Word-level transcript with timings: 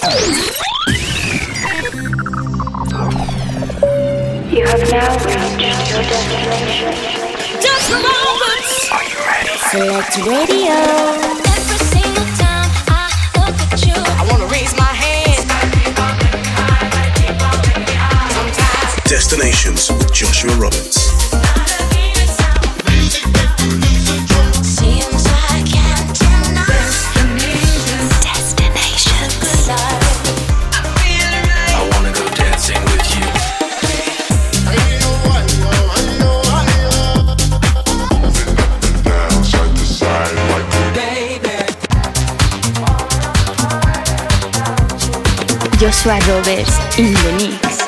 You 0.00 0.08
have 4.64 4.80
now 4.90 5.12
reached 5.26 5.90
your 5.90 6.00
destination. 6.00 6.88
Just 7.60 7.90
a 7.90 8.00
moment. 8.00 8.64
Are 8.92 9.04
you 9.04 9.18
ready? 9.28 9.52
Select 9.68 10.16
Radio. 10.24 10.72
Every 11.52 11.80
single 11.92 12.24
time 12.40 12.70
I 12.88 13.12
look 13.36 13.60
at 13.60 13.84
you, 13.84 13.92
I 13.92 14.26
wanna 14.30 14.46
raise 14.46 14.74
my 14.74 14.84
hand. 14.84 15.46
Destinations 19.04 19.90
with 19.92 20.10
Joshua 20.14 20.54
Roberts. 20.56 21.29
Joshua 45.80 46.18
Roberts 46.28 46.98
in 46.98 47.14
the 47.14 47.32
mix. 47.40 47.80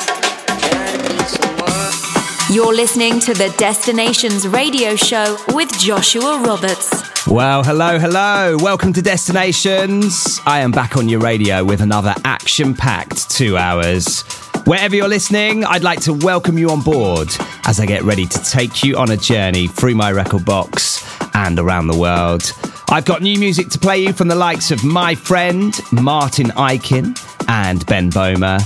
You're 2.49 2.73
listening 2.73 3.19
to 3.19 3.35
the 3.35 3.53
Destinations 3.59 4.47
Radio 4.47 4.95
Show 4.95 5.37
with 5.49 5.71
Joshua 5.77 6.39
Roberts. 6.39 7.27
Well, 7.27 7.63
hello, 7.63 7.99
hello. 7.99 8.57
Welcome 8.59 8.93
to 8.93 9.03
Destinations. 9.03 10.41
I 10.47 10.61
am 10.61 10.71
back 10.71 10.97
on 10.97 11.07
your 11.07 11.19
radio 11.19 11.63
with 11.63 11.81
another 11.81 12.15
action 12.25 12.73
packed 12.73 13.29
two 13.29 13.57
hours. 13.57 14.23
Wherever 14.65 14.95
you're 14.95 15.07
listening, 15.07 15.63
I'd 15.63 15.83
like 15.83 15.99
to 16.01 16.13
welcome 16.13 16.57
you 16.57 16.71
on 16.71 16.81
board 16.81 17.29
as 17.67 17.79
I 17.79 17.85
get 17.85 18.01
ready 18.01 18.25
to 18.25 18.39
take 18.43 18.83
you 18.83 18.97
on 18.97 19.11
a 19.11 19.17
journey 19.17 19.67
through 19.67 19.93
my 19.93 20.11
record 20.11 20.45
box 20.45 21.07
and 21.35 21.59
around 21.59 21.85
the 21.85 21.99
world. 21.99 22.53
I've 22.89 23.05
got 23.05 23.21
new 23.21 23.37
music 23.37 23.69
to 23.69 23.77
play 23.77 23.99
you 23.99 24.13
from 24.13 24.29
the 24.29 24.35
likes 24.35 24.71
of 24.71 24.83
my 24.83 25.13
friend 25.13 25.79
Martin 25.91 26.47
Ikin 26.47 27.22
and 27.47 27.85
Ben 27.85 28.09
Böhmer. 28.09 28.59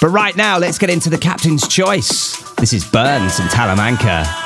But 0.00 0.08
right 0.08 0.36
now, 0.36 0.58
let's 0.58 0.78
get 0.78 0.90
into 0.90 1.10
the 1.10 1.18
captain's 1.18 1.66
choice. 1.68 2.52
This 2.54 2.72
is 2.72 2.84
Burns 2.84 3.38
and 3.38 3.48
Talamanca. 3.50 4.41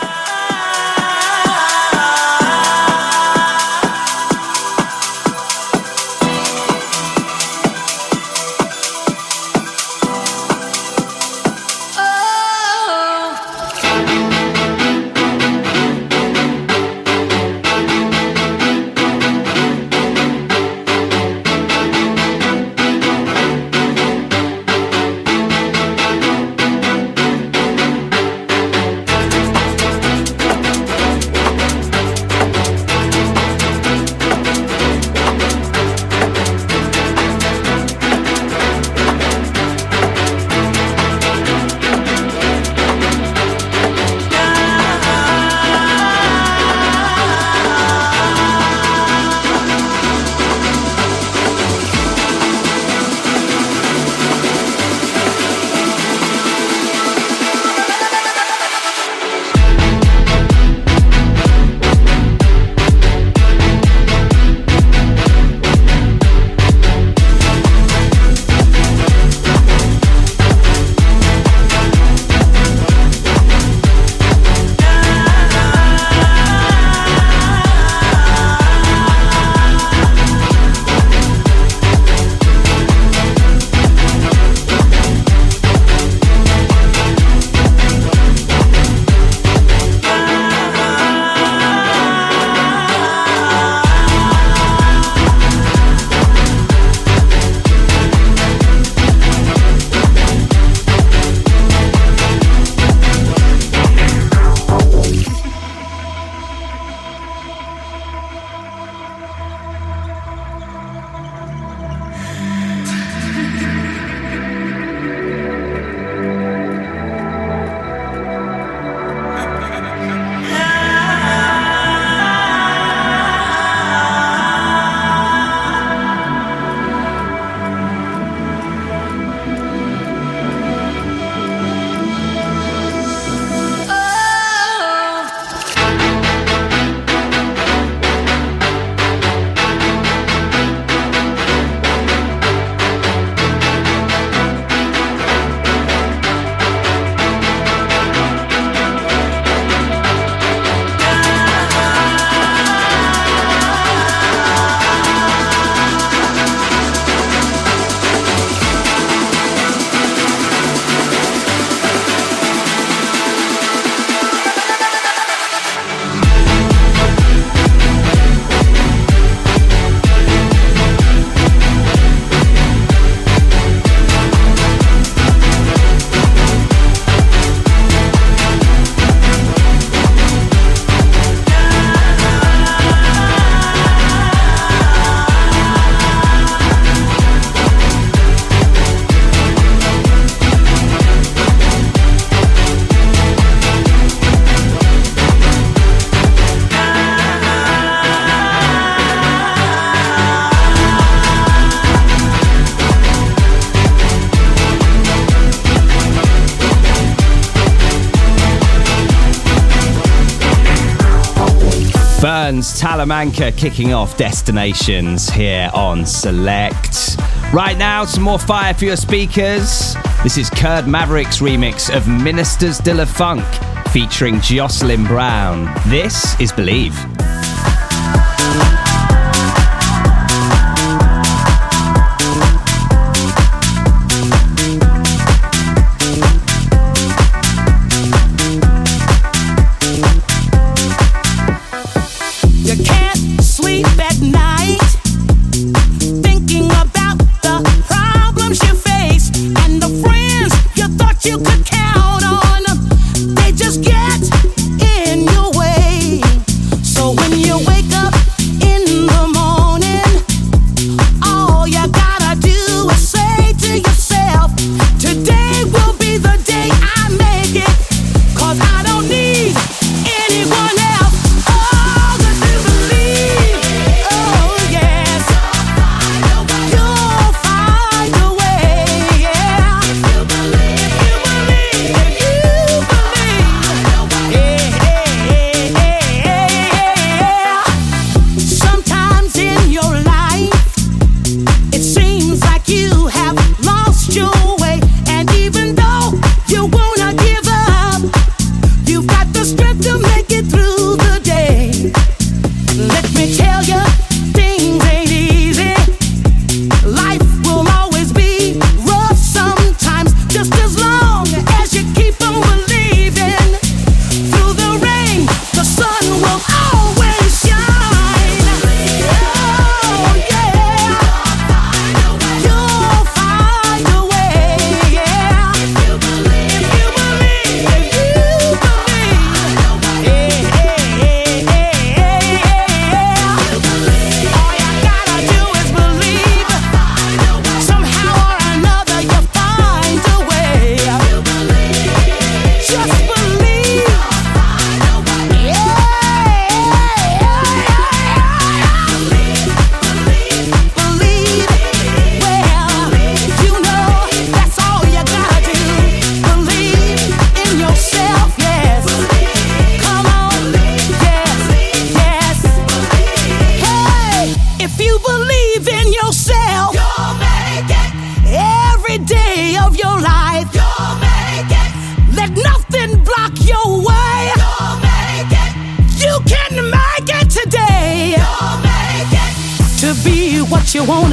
Burns 213.08 213.56
kicking 213.56 213.92
off 213.92 214.16
destinations 214.16 215.28
here 215.30 215.70
on 215.72 216.04
Select. 216.04 217.16
Right 217.52 217.76
now, 217.76 218.04
some 218.04 218.24
more 218.24 218.38
fire 218.38 218.74
for 218.74 218.84
your 218.84 218.96
speakers. 218.96 219.94
This 220.22 220.36
is 220.36 220.50
Kurd 220.50 220.86
Maverick's 220.86 221.38
remix 221.38 221.94
of 221.94 222.08
Ministers 222.08 222.78
de 222.78 222.94
la 222.94 223.04
Funk 223.04 223.44
featuring 223.90 224.40
Jocelyn 224.40 225.04
Brown. 225.04 225.72
This 225.88 226.38
is 226.40 226.52
Believe. 226.52 227.15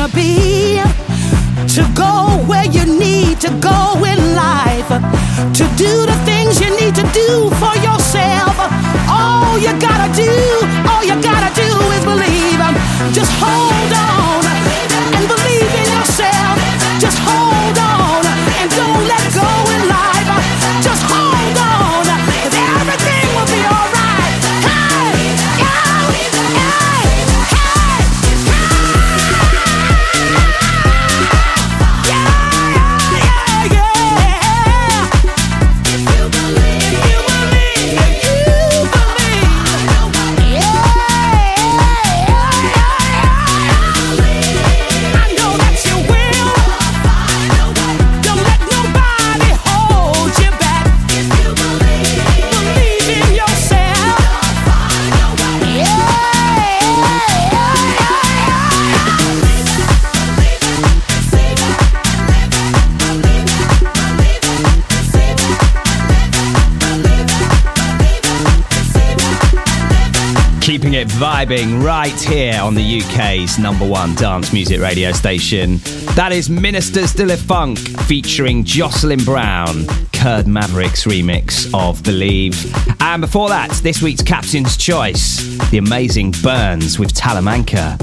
Wanna 0.03 0.15
be. 0.15 0.81
To 1.75 1.81
go 1.95 2.43
where 2.45 2.65
you 2.65 2.85
need 2.99 3.39
to 3.41 3.49
go 3.59 3.92
vibing 71.45 71.83
right 71.83 72.21
here 72.21 72.57
on 72.61 72.73
the 72.73 73.01
UK's 73.01 73.59
number 73.59 73.85
one 73.85 74.15
dance 74.15 74.53
music 74.53 74.79
radio 74.79 75.11
station. 75.11 75.77
That 76.15 76.31
is 76.31 76.49
Ministers 76.49 77.13
de 77.13 77.25
la 77.25 77.35
Funk 77.35 77.77
featuring 78.07 78.63
Jocelyn 78.63 79.21
Brown, 79.25 79.85
Kurd 80.13 80.47
Mavericks 80.47 81.03
remix 81.03 81.69
of 81.73 82.01
Believe. 82.03 82.55
And 83.01 83.21
before 83.21 83.49
that, 83.49 83.71
this 83.83 84.01
week's 84.01 84.21
Captain's 84.21 84.77
Choice, 84.77 85.57
the 85.69 85.79
amazing 85.79 86.33
Burns 86.43 86.97
with 86.97 87.13
Talamanca. 87.13 87.99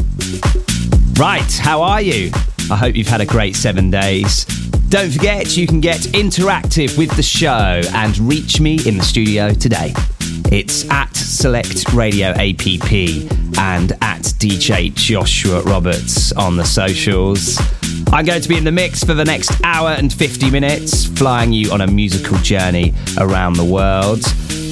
Right, 1.18 1.52
how 1.62 1.80
are 1.80 2.02
you? 2.02 2.30
I 2.70 2.76
hope 2.76 2.94
you've 2.94 3.08
had 3.08 3.22
a 3.22 3.26
great 3.26 3.56
seven 3.56 3.90
days. 3.90 4.44
Don't 4.90 5.10
forget, 5.10 5.56
you 5.56 5.66
can 5.66 5.80
get 5.80 6.00
interactive 6.12 6.98
with 6.98 7.10
the 7.16 7.22
show 7.22 7.80
and 7.94 8.18
reach 8.18 8.60
me 8.60 8.78
in 8.86 8.98
the 8.98 9.04
studio 9.04 9.54
today. 9.54 9.94
It's 10.52 10.88
at 10.90 11.14
Select 11.14 11.92
Radio 11.92 12.30
APP 12.30 12.92
and 13.58 13.92
at 14.02 14.22
DJ 14.40 14.92
Joshua 14.92 15.62
Roberts 15.62 16.32
on 16.32 16.56
the 16.56 16.64
socials. 16.64 17.56
I'm 18.12 18.24
going 18.24 18.42
to 18.42 18.48
be 18.48 18.56
in 18.56 18.64
the 18.64 18.72
mix 18.72 19.04
for 19.04 19.14
the 19.14 19.24
next 19.24 19.52
hour 19.62 19.90
and 19.90 20.12
50 20.12 20.50
minutes, 20.50 21.06
flying 21.06 21.52
you 21.52 21.70
on 21.70 21.82
a 21.82 21.86
musical 21.86 22.36
journey 22.38 22.92
around 23.18 23.52
the 23.54 23.64
world. 23.64 24.24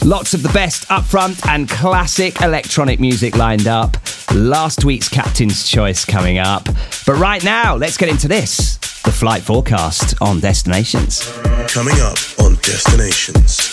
Lots 0.05 0.35
of 0.35 0.43
the 0.43 0.51
best 0.53 0.89
upfront 0.89 1.47
and 1.49 1.69
classic 1.69 2.41
electronic 2.41 2.99
music 2.99 3.37
lined 3.37 3.69
up. 3.69 3.97
Last 4.35 4.85
week's 4.85 5.09
Captain's 5.09 5.69
Choice 5.69 6.05
coming 6.05 6.39
up. 6.39 6.65
But 7.07 7.19
right 7.19 7.45
now, 7.45 7.77
let's 7.77 7.97
get 7.97 8.09
into 8.09 8.27
this 8.27 8.79
the 9.05 9.13
flight 9.13 9.43
forecast 9.43 10.21
on 10.21 10.41
Destinations. 10.41 11.31
Coming 11.69 12.01
up 12.01 12.19
on 12.41 12.57
Destinations. 12.57 13.68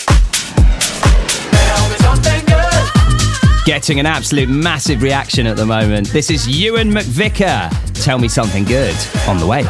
Getting 3.66 4.00
an 4.00 4.06
absolute 4.06 4.48
massive 4.48 5.02
reaction 5.02 5.48
at 5.48 5.58
the 5.58 5.66
moment. 5.66 6.10
This 6.10 6.30
is 6.30 6.48
Ewan 6.48 6.92
McVicker. 6.92 7.72
Tell 8.04 8.20
me 8.20 8.28
something 8.28 8.64
good 8.64 8.96
on 9.28 9.40
the 9.40 9.48
way. 9.48 9.64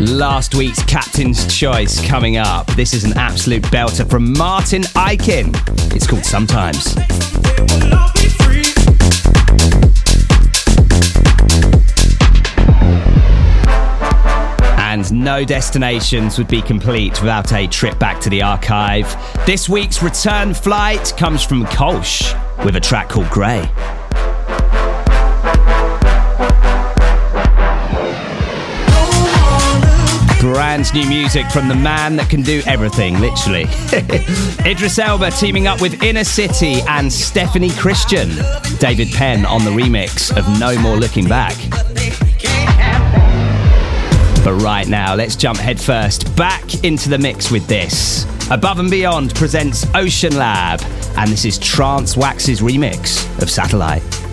Last 0.00 0.54
week's 0.54 0.82
Captain's 0.84 1.46
Choice 1.54 2.00
coming 2.08 2.38
up. 2.38 2.66
This 2.68 2.94
is 2.94 3.04
an 3.04 3.12
absolute 3.18 3.64
belter 3.64 4.08
from 4.08 4.32
Martin 4.32 4.84
Ikin. 4.94 5.54
It's 5.94 6.06
called 6.06 6.24
Sometimes. 6.24 6.94
No 15.12 15.44
destinations 15.44 16.38
would 16.38 16.48
be 16.48 16.60
complete 16.60 17.20
without 17.20 17.52
a 17.52 17.66
trip 17.66 17.98
back 17.98 18.20
to 18.20 18.30
the 18.30 18.42
archive. 18.42 19.06
This 19.46 19.68
week's 19.68 20.02
return 20.02 20.52
flight 20.54 21.14
comes 21.16 21.42
from 21.42 21.64
Kolsch 21.66 22.34
with 22.64 22.76
a 22.76 22.80
track 22.80 23.08
called 23.08 23.28
Grey. 23.30 23.68
Brand 30.40 30.92
new 30.94 31.08
music 31.08 31.46
from 31.50 31.68
the 31.68 31.74
man 31.74 32.16
that 32.16 32.28
can 32.30 32.42
do 32.42 32.62
everything, 32.66 33.18
literally. 33.20 33.66
Idris 34.68 34.98
Elba 34.98 35.30
teaming 35.32 35.66
up 35.66 35.80
with 35.80 36.02
Inner 36.02 36.24
City 36.24 36.80
and 36.88 37.12
Stephanie 37.12 37.70
Christian. 37.70 38.30
David 38.78 39.08
Penn 39.12 39.44
on 39.44 39.64
the 39.64 39.70
remix 39.70 40.36
of 40.36 40.60
No 40.60 40.78
More 40.80 40.96
Looking 40.96 41.28
Back. 41.28 41.54
But 44.44 44.54
right 44.62 44.88
now, 44.88 45.14
let's 45.14 45.36
jump 45.36 45.58
headfirst 45.58 46.34
back 46.36 46.84
into 46.84 47.08
the 47.08 47.18
mix 47.18 47.50
with 47.50 47.66
this. 47.66 48.24
Above 48.50 48.78
and 48.78 48.90
Beyond 48.90 49.34
presents 49.34 49.86
Ocean 49.94 50.36
Lab, 50.36 50.80
and 51.16 51.30
this 51.30 51.44
is 51.44 51.58
Trance 51.58 52.16
Wax's 52.16 52.60
remix 52.60 53.26
of 53.42 53.50
Satellite. 53.50 54.27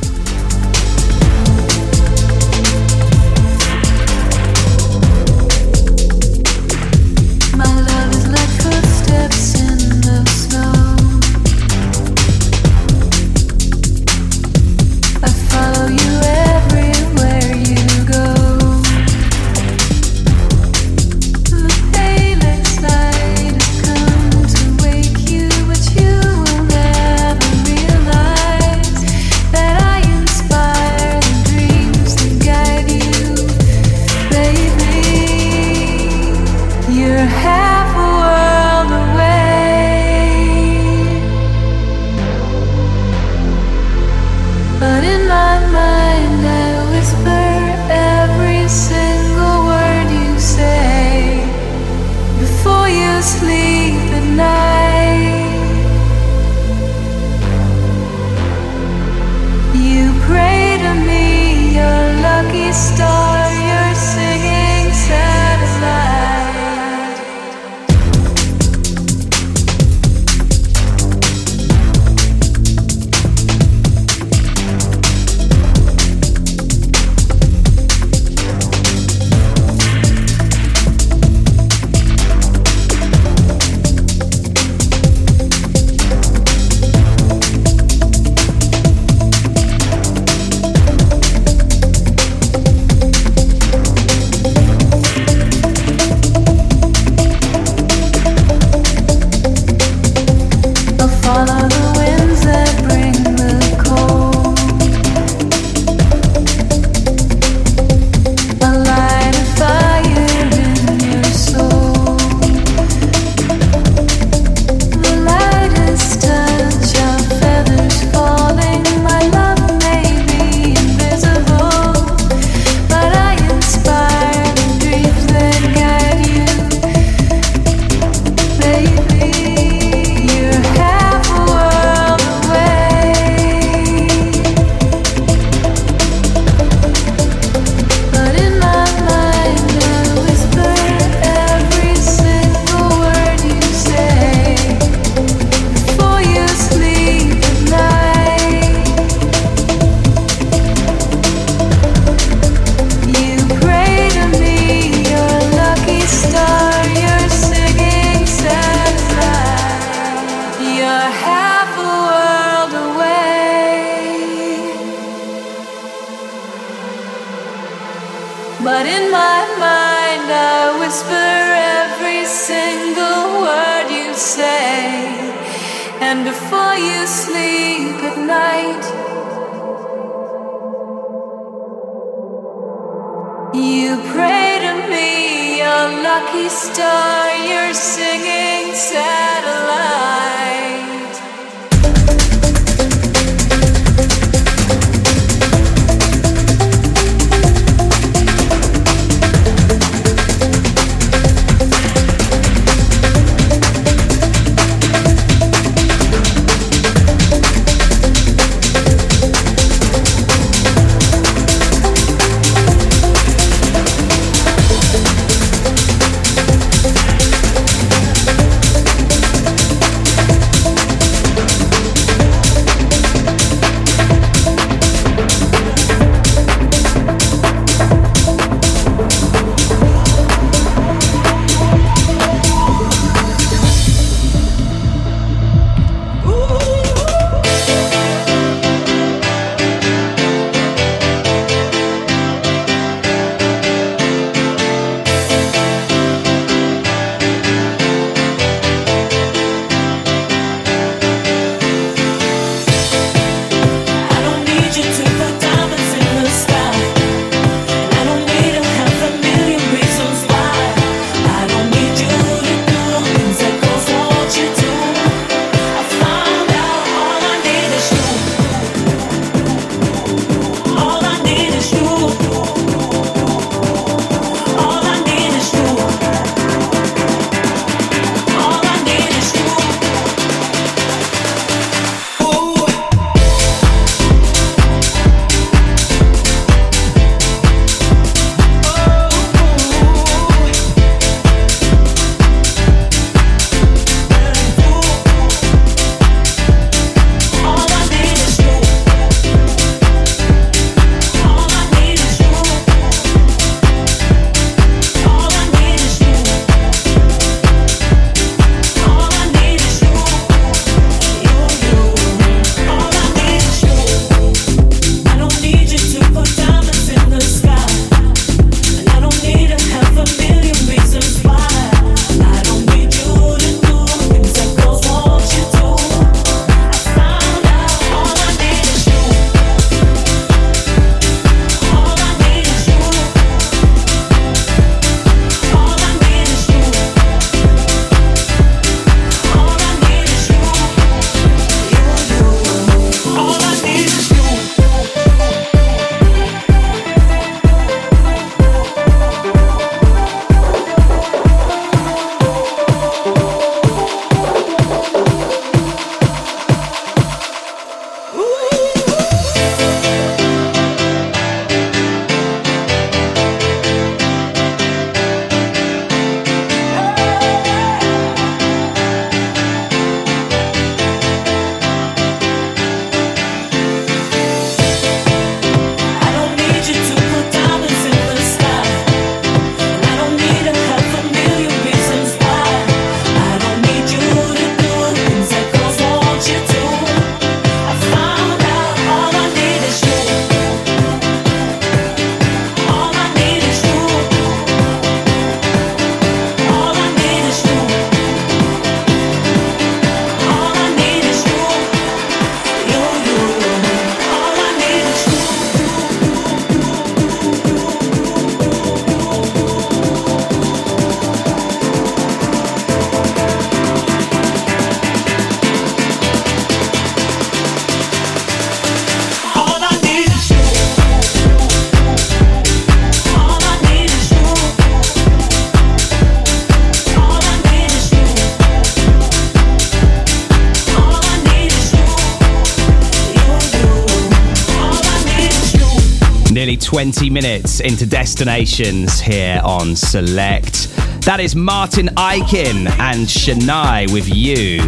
20 436.76 437.10
minutes 437.10 437.62
into 437.62 437.86
destinations 437.86 439.00
here 439.00 439.40
on 439.46 439.78
Select. 439.78 440.68
That 441.06 441.22
is 441.22 441.34
Martin 441.34 441.88
Ikin 441.96 442.70
and 442.80 443.08
Shania 443.08 443.90
with 443.94 444.14
You. 444.14 444.62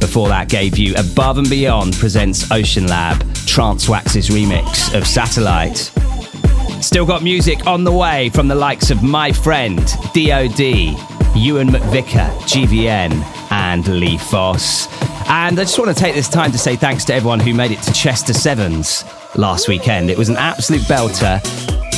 Before 0.00 0.26
that, 0.26 0.48
gave 0.48 0.76
you 0.76 0.96
Above 0.96 1.38
and 1.38 1.48
Beyond 1.48 1.94
presents 1.98 2.50
Ocean 2.50 2.88
Lab, 2.88 3.24
Trance 3.46 3.88
Wax's 3.88 4.28
remix 4.28 4.92
of 4.92 5.06
Satellite. 5.06 5.92
Still 6.82 7.06
got 7.06 7.22
music 7.22 7.64
on 7.64 7.84
the 7.84 7.92
way 7.92 8.28
from 8.30 8.48
the 8.48 8.56
likes 8.56 8.90
of 8.90 9.04
My 9.04 9.30
Friend, 9.30 9.78
DOD, 10.14 10.58
Ewan 11.36 11.68
McVicker, 11.68 12.28
GVN, 12.40 13.12
and 13.52 13.86
Lee 13.86 14.18
Foss. 14.18 14.88
And 15.28 15.60
I 15.60 15.62
just 15.62 15.78
want 15.78 15.96
to 15.96 16.02
take 16.02 16.16
this 16.16 16.28
time 16.28 16.50
to 16.50 16.58
say 16.58 16.74
thanks 16.74 17.04
to 17.04 17.14
everyone 17.14 17.38
who 17.38 17.54
made 17.54 17.70
it 17.70 17.82
to 17.82 17.92
Chester 17.92 18.32
Sevens 18.32 19.04
last 19.34 19.68
weekend. 19.68 20.10
It 20.10 20.16
was 20.16 20.28
an 20.28 20.36
absolute 20.36 20.82
belter. 20.82 21.40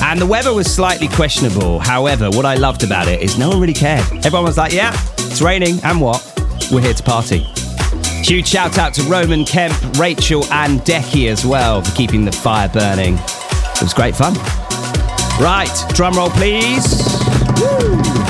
And 0.03 0.21
the 0.21 0.27
weather 0.27 0.55
was 0.55 0.73
slightly 0.73 1.09
questionable. 1.09 1.79
However, 1.81 2.31
what 2.31 2.47
I 2.47 2.55
loved 2.55 2.85
about 2.85 3.09
it 3.09 3.21
is 3.21 3.37
no 3.39 3.49
one 3.49 3.61
really 3.61 3.75
cared. 3.75 4.05
Everyone 4.25 4.45
was 4.45 4.57
like, 4.57 4.73
yeah, 4.73 4.93
it's 5.19 5.43
raining, 5.43 5.81
and 5.85 6.01
what? 6.01 6.23
We're 6.71 6.81
here 6.81 6.95
to 6.95 7.03
party. 7.03 7.47
Huge 8.23 8.47
shout 8.47 8.79
out 8.79 8.95
to 8.95 9.03
Roman 9.05 9.45
Kemp, 9.45 9.75
Rachel, 9.99 10.45
and 10.53 10.81
Decky 10.81 11.31
as 11.31 11.45
well 11.45 11.83
for 11.83 11.95
keeping 11.95 12.25
the 12.25 12.33
fire 12.33 12.69
burning. 12.69 13.15
It 13.15 13.83
was 13.83 13.95
great 13.95 14.15
fun. 14.15 14.35
Right, 15.41 15.73
drum 15.95 16.15
roll 16.15 16.31
please. 16.31 16.85
Woo. 17.61 18.28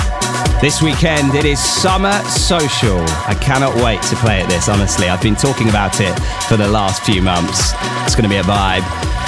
This 0.61 0.83
weekend 0.83 1.37
it 1.37 1.45
is 1.45 1.61
Summer 1.61 2.13
Social. 2.25 2.99
I 3.29 3.39
cannot 3.41 3.77
wait 3.77 4.03
to 4.03 4.17
play 4.17 4.43
at 4.43 4.49
this, 4.49 4.69
honestly. 4.69 5.09
I've 5.09 5.23
been 5.23 5.37
talking 5.37 5.69
about 5.69 6.01
it 6.01 6.13
for 6.49 6.57
the 6.57 6.67
last 6.67 7.05
few 7.05 7.23
months. 7.23 7.75
It's 8.05 8.17
going 8.17 8.25
to 8.25 8.29
be 8.29 8.39
a 8.39 8.43
vibe. 8.43 8.83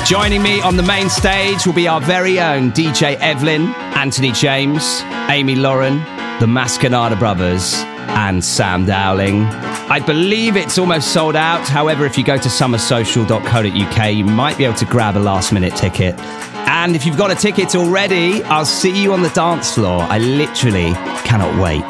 Joining 0.05 0.43
me 0.43 0.61
on 0.61 0.77
the 0.77 0.83
main 0.83 1.09
stage 1.09 1.65
will 1.65 1.73
be 1.73 1.87
our 1.87 2.01
very 2.01 2.41
own 2.41 2.73
DJ 2.73 3.15
Evelyn, 3.21 3.69
Anthony 3.95 4.33
James, 4.33 5.03
Amy 5.29 5.55
Lauren, 5.55 5.99
the 6.41 6.47
Mascanada 6.47 7.17
Brothers, 7.17 7.75
and 8.19 8.45
Sam 8.45 8.85
Dowling. 8.85 9.45
I 9.45 10.01
believe 10.01 10.57
it's 10.57 10.79
almost 10.79 11.13
sold 11.13 11.37
out. 11.37 11.65
However, 11.69 12.07
if 12.07 12.19
you 12.19 12.25
go 12.25 12.39
to 12.39 12.49
summersocial.co.uk, 12.49 14.13
you 14.13 14.25
might 14.25 14.59
be 14.59 14.65
able 14.65 14.75
to 14.75 14.85
grab 14.85 15.17
a 15.17 15.21
last 15.21 15.53
minute 15.53 15.77
ticket. 15.77 16.19
And 16.83 16.97
if 16.97 17.05
you've 17.05 17.19
got 17.19 17.31
a 17.31 17.35
ticket 17.35 17.77
already, 17.77 18.43
I'll 18.45 18.65
see 18.65 19.03
you 19.03 19.13
on 19.13 19.21
the 19.21 19.29
dance 19.29 19.75
floor. 19.75 20.01
I 20.01 20.17
literally 20.17 20.95
cannot 21.25 21.61
wait. 21.61 21.85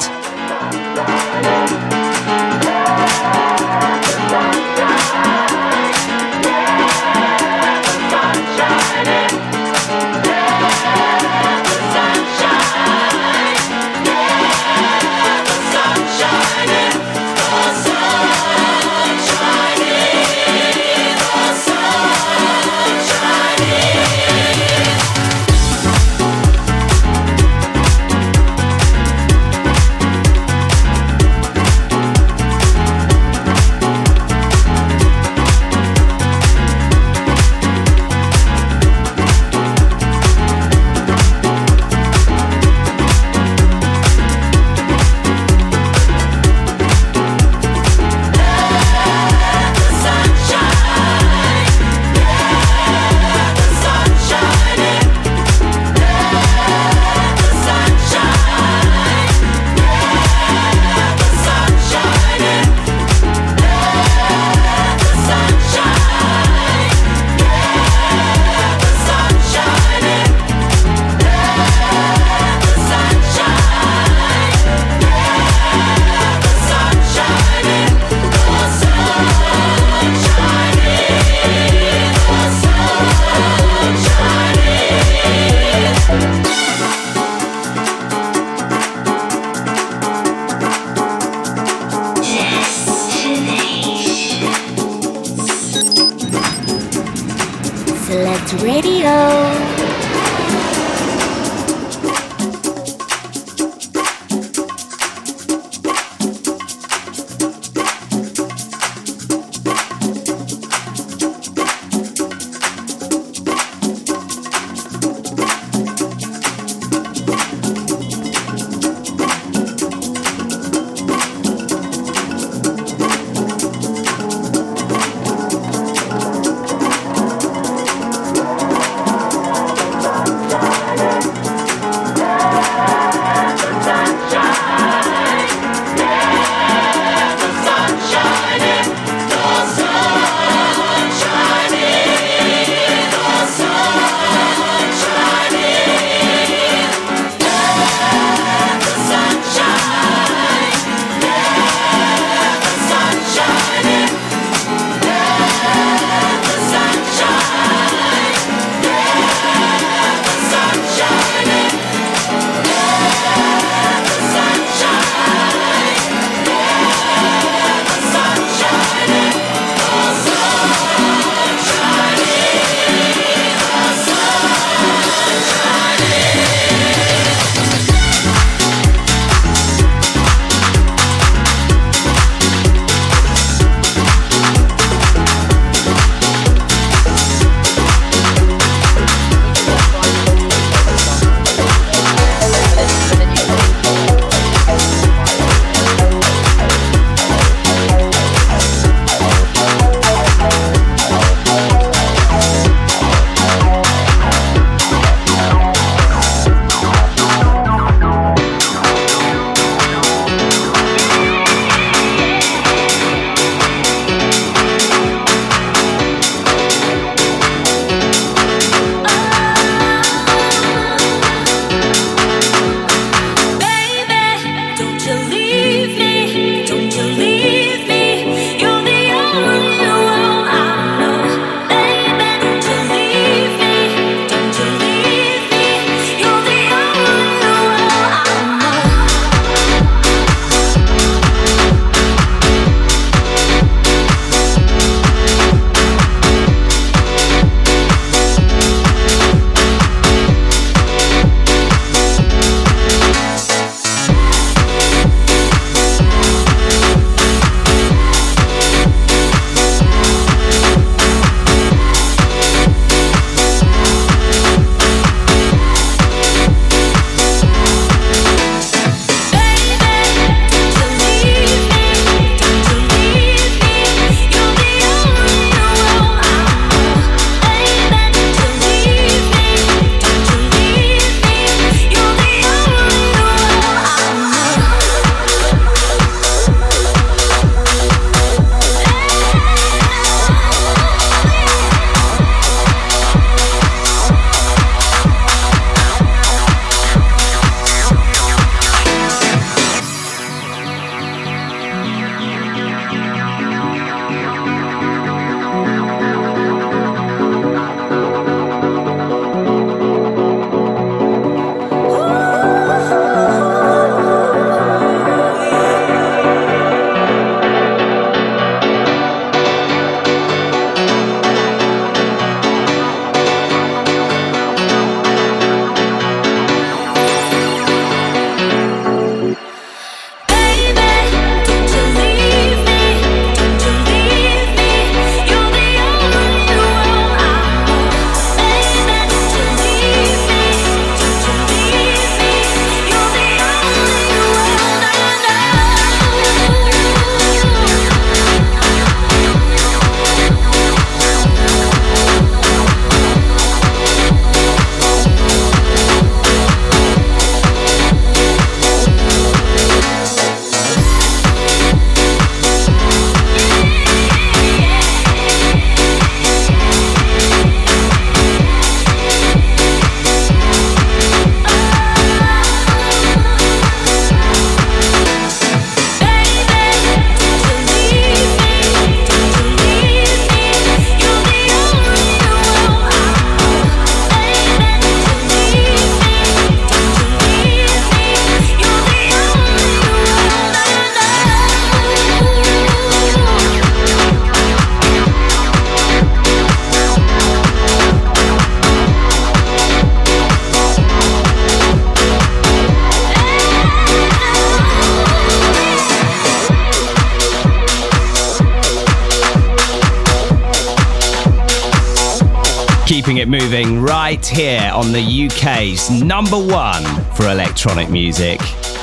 It 413.21 413.27
moving 413.27 413.79
right 413.79 414.25
here 414.25 414.71
on 414.73 414.91
the 414.91 415.27
UK's 415.27 415.91
number 415.91 416.37
one 416.37 416.83
for 417.13 417.29
electronic 417.29 417.87
music. 417.89 418.41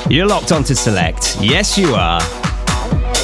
You're 0.09 0.27
locked 0.27 0.53
on 0.53 0.63
to 0.63 0.75
Select. 0.75 1.37
Yes, 1.41 1.77
you 1.77 1.93
are. 1.93 2.21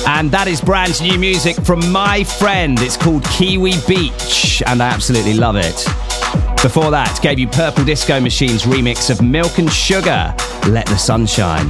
And 0.07 0.29
that 0.31 0.47
is 0.47 0.59
brand 0.59 1.01
new 1.01 1.17
music 1.17 1.55
from 1.63 1.89
my 1.89 2.25
friend. 2.25 2.77
It's 2.81 2.97
called 2.97 3.23
Kiwi 3.25 3.73
Beach, 3.87 4.61
and 4.67 4.83
I 4.83 4.89
absolutely 4.89 5.35
love 5.35 5.55
it. 5.55 5.85
Before 6.61 6.91
that, 6.91 7.17
gave 7.21 7.39
you 7.39 7.47
Purple 7.47 7.85
Disco 7.85 8.19
Machine's 8.19 8.63
remix 8.63 9.09
of 9.09 9.21
Milk 9.21 9.57
and 9.57 9.71
Sugar, 9.71 10.35
Let 10.67 10.85
the 10.87 10.97
Sunshine. 10.97 11.69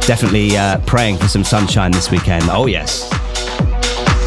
Definitely 0.00 0.56
uh, 0.56 0.78
praying 0.86 1.18
for 1.18 1.28
some 1.28 1.44
sunshine 1.44 1.90
this 1.90 2.10
weekend. 2.10 2.44
Oh, 2.48 2.66
yes. 2.66 3.10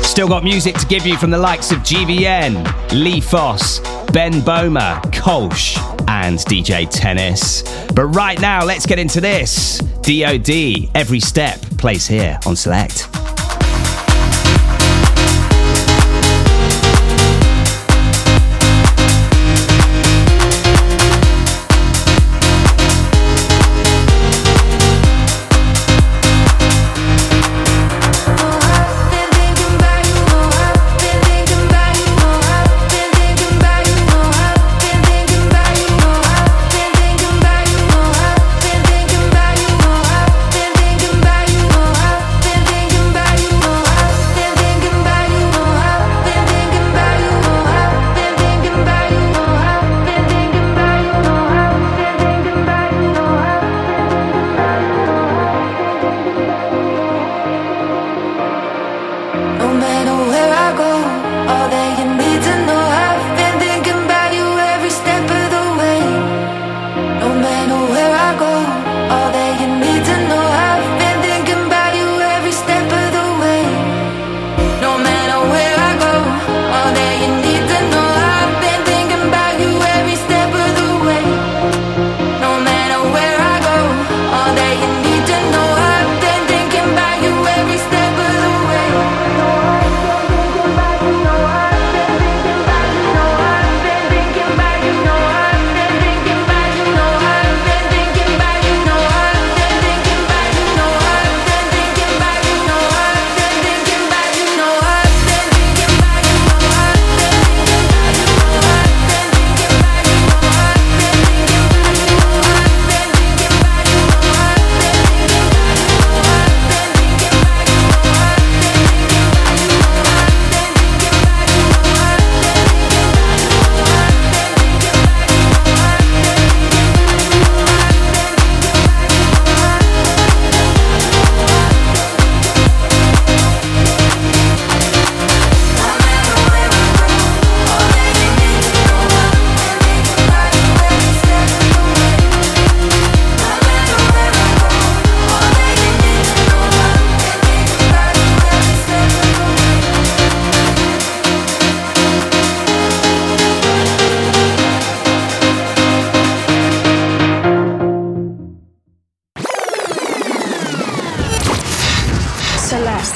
Still 0.08 0.28
got 0.28 0.43
music 0.43 0.76
to 0.76 0.86
give 0.86 1.06
you 1.06 1.17
from 1.17 1.32
the 1.32 1.38
likes 1.38 1.71
of 1.71 1.80
GVN, 1.80 2.91
Lee 2.91 3.21
Foss, 3.21 3.80
Ben 4.12 4.34
Böhmer, 4.41 5.02
Kolsch, 5.13 5.78
and 6.10 6.38
DJ 6.39 6.86
Tennis. 6.89 7.63
But 7.93 8.08
right 8.08 8.39
now, 8.41 8.65
let's 8.65 8.86
get 8.86 9.00
into 9.00 9.21
this. 9.21 9.78
DOD, 10.02 10.89
Every 10.95 11.21
Step, 11.21 11.62
plays 11.78 12.08
here 12.08 12.38
on 12.45 12.58
Select. 12.58 13.21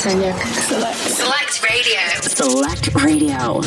Select. 0.05 0.39
Select. 0.45 0.97
Select 0.97 1.63
Radio. 1.63 1.99
Select 2.21 2.93
Radio. 2.93 3.61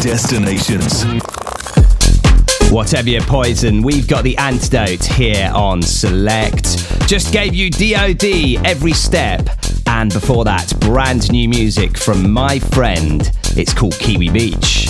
Destinations. 0.00 1.04
Whatever 2.72 3.10
your 3.10 3.20
poison, 3.20 3.82
we've 3.82 4.08
got 4.08 4.24
the 4.24 4.34
antidote 4.38 5.04
here 5.04 5.52
on 5.54 5.82
Select. 5.82 6.78
Just 7.06 7.34
gave 7.34 7.54
you 7.54 7.68
DOD 7.68 8.64
every 8.64 8.94
step, 8.94 9.46
and 9.86 10.10
before 10.10 10.44
that, 10.44 10.72
brand 10.80 11.30
new 11.30 11.50
music 11.50 11.98
from 11.98 12.30
my 12.30 12.58
friend. 12.58 13.30
It's 13.58 13.74
called 13.74 13.98
Kiwi 13.98 14.30
Beach. 14.30 14.88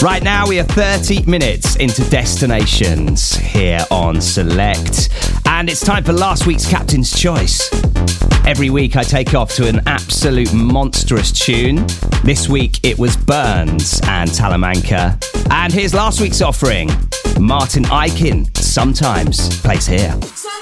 Right 0.00 0.22
now, 0.22 0.46
we 0.46 0.60
are 0.60 0.64
30 0.64 1.24
minutes 1.28 1.74
into 1.74 2.08
Destinations 2.08 3.34
here 3.34 3.84
on 3.90 4.20
Select, 4.20 5.08
and 5.44 5.68
it's 5.68 5.80
time 5.80 6.04
for 6.04 6.12
last 6.12 6.46
week's 6.46 6.64
Captain's 6.64 7.10
Choice. 7.10 7.68
Every 8.46 8.70
week, 8.70 8.94
I 8.94 9.02
take 9.02 9.34
off 9.34 9.52
to 9.56 9.66
an 9.66 9.80
absolute 9.88 10.54
monstrous 10.54 11.32
tune. 11.32 11.84
This 12.22 12.48
week, 12.48 12.78
it 12.84 12.96
was 12.96 13.16
Burns 13.16 14.00
and 14.04 14.30
Talamanca. 14.30 15.20
And 15.50 15.72
here's 15.72 15.94
last 15.94 16.20
week's 16.20 16.42
offering 16.42 16.90
Martin 17.40 17.82
Ikin, 17.84 18.56
sometimes 18.56 19.60
plays 19.62 19.88
here. 19.88 20.12
Sometimes 20.22 20.58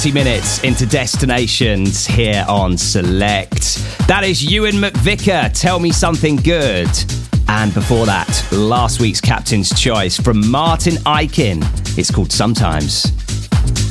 40 0.00 0.12
minutes 0.12 0.64
into 0.64 0.86
destinations 0.86 2.06
here 2.06 2.42
on 2.48 2.78
Select. 2.78 3.76
That 4.08 4.22
is 4.24 4.42
Ewan 4.42 4.76
McVicar. 4.76 5.52
Tell 5.52 5.78
me 5.78 5.92
something 5.92 6.36
good. 6.36 6.88
And 7.48 7.74
before 7.74 8.06
that, 8.06 8.48
last 8.50 8.98
week's 8.98 9.20
captain's 9.20 9.78
choice 9.78 10.18
from 10.18 10.50
Martin 10.50 10.94
Ikin. 11.04 11.98
It's 11.98 12.10
called 12.10 12.32
Sometimes. 12.32 13.12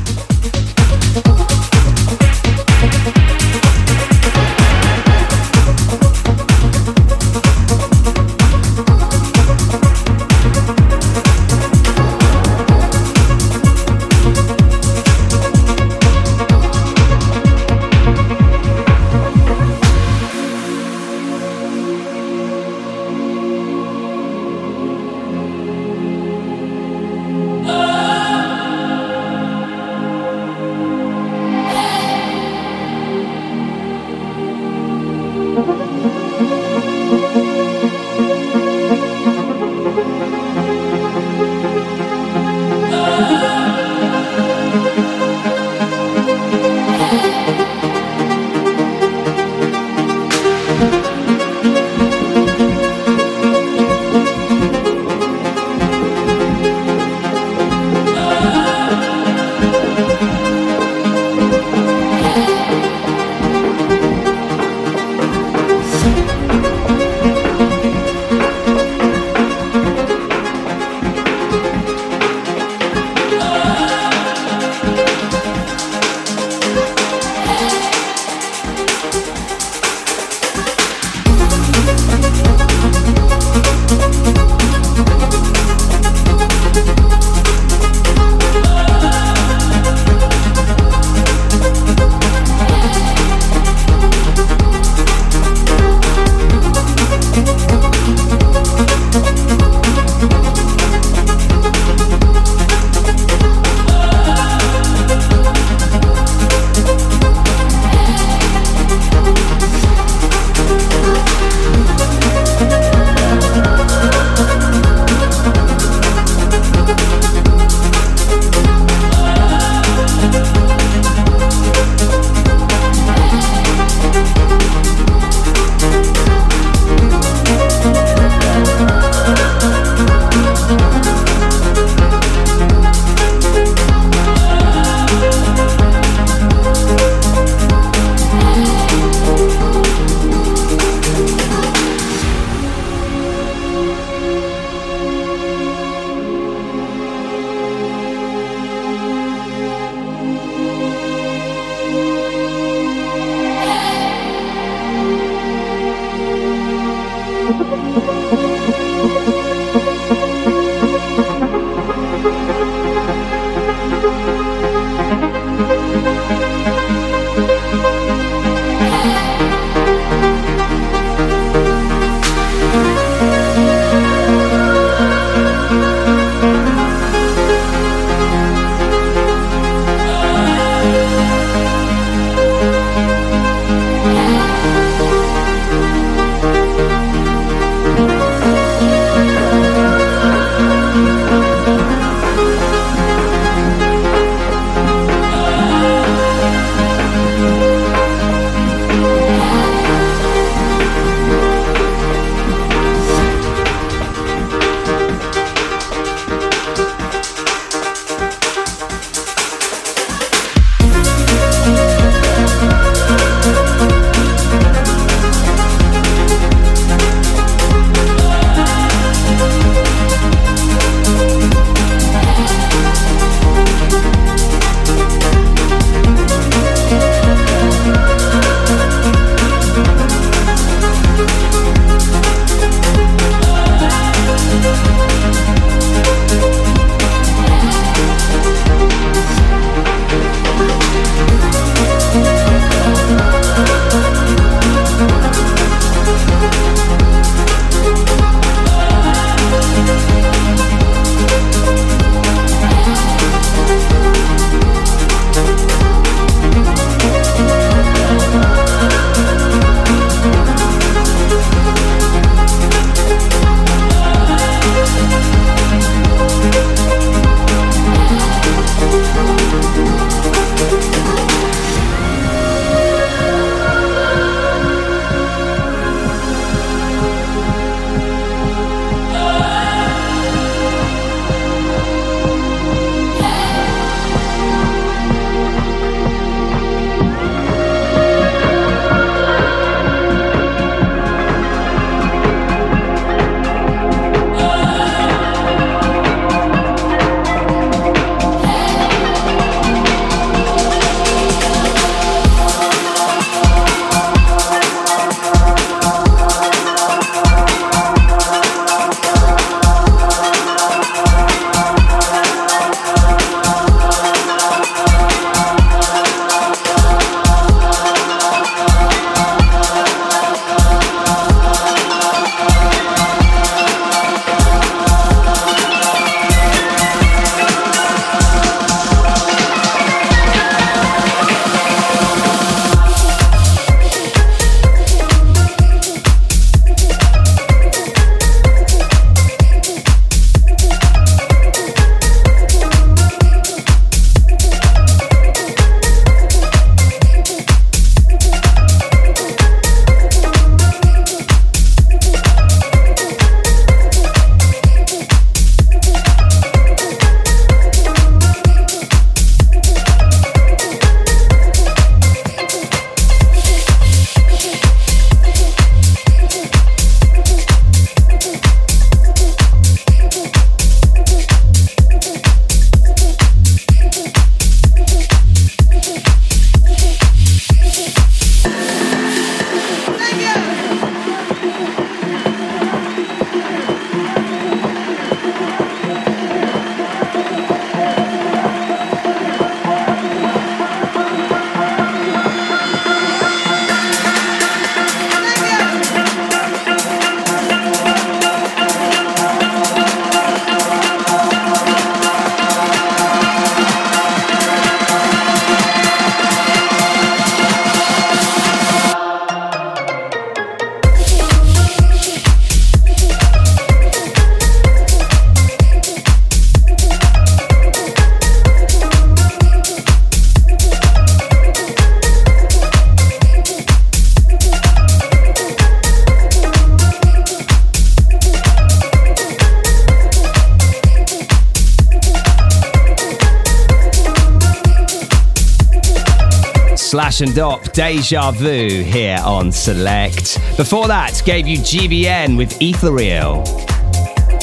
And 437.20 437.34
Dop, 437.34 437.72
Deja 437.72 438.30
Vu 438.30 438.82
here 438.82 439.18
on 439.24 439.52
Select. 439.52 440.38
Before 440.56 440.86
that, 440.88 441.20
gave 441.24 441.46
you 441.46 441.58
GBN 441.58 442.36
with 442.38 442.56
Ethereal. 442.62 443.44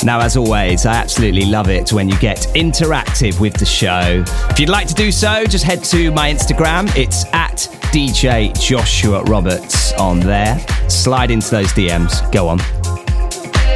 Now, 0.04 0.20
as 0.20 0.38
always, 0.38 0.86
I 0.86 0.94
absolutely 0.94 1.46
love 1.46 1.70
it 1.70 1.92
when 1.92 2.08
you 2.08 2.18
get 2.20 2.38
interactive 2.56 3.40
with 3.40 3.54
the 3.54 3.66
show. 3.66 4.24
If 4.50 4.60
you'd 4.60 4.70
like 4.70 4.88
to 4.90 4.94
do 4.94 5.12
so, 5.12 5.46
just 5.46 5.64
head 5.64 5.84
to 5.86 6.12
my 6.12 6.32
Instagram. 6.32 6.96
It's 6.96 7.26
at 7.34 7.68
DJ 7.92 8.54
Joshua 8.62 9.24
Roberts 9.24 9.94
on 9.94 10.20
there. 10.20 10.60
Slide 10.88 11.32
into 11.32 11.50
those 11.50 11.74
DMs. 11.74 12.32
Go 12.32 12.48
on. 12.48 12.60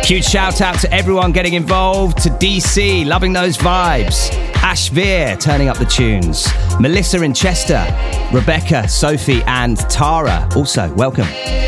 Huge 0.04 0.26
shout 0.26 0.62
out 0.62 0.80
to 0.80 0.93
everyone 0.93 1.32
getting 1.32 1.54
involved, 1.54 2.18
to 2.24 2.30
DC, 2.30 3.06
loving 3.06 3.34
those 3.34 3.58
vibes, 3.58 4.32
Ash 4.56 4.89
Veer, 4.89 5.38
turning 5.38 5.70
up 5.70 5.78
the 5.78 5.86
tunes, 5.86 6.47
Melissa 6.82 7.21
in 7.21 7.32
Chester, 7.32 7.86
Rebecca, 8.34 8.88
Sophie, 8.88 9.43
and 9.45 9.77
Tara. 9.88 10.49
Also, 10.55 10.91
welcome. 10.95 11.61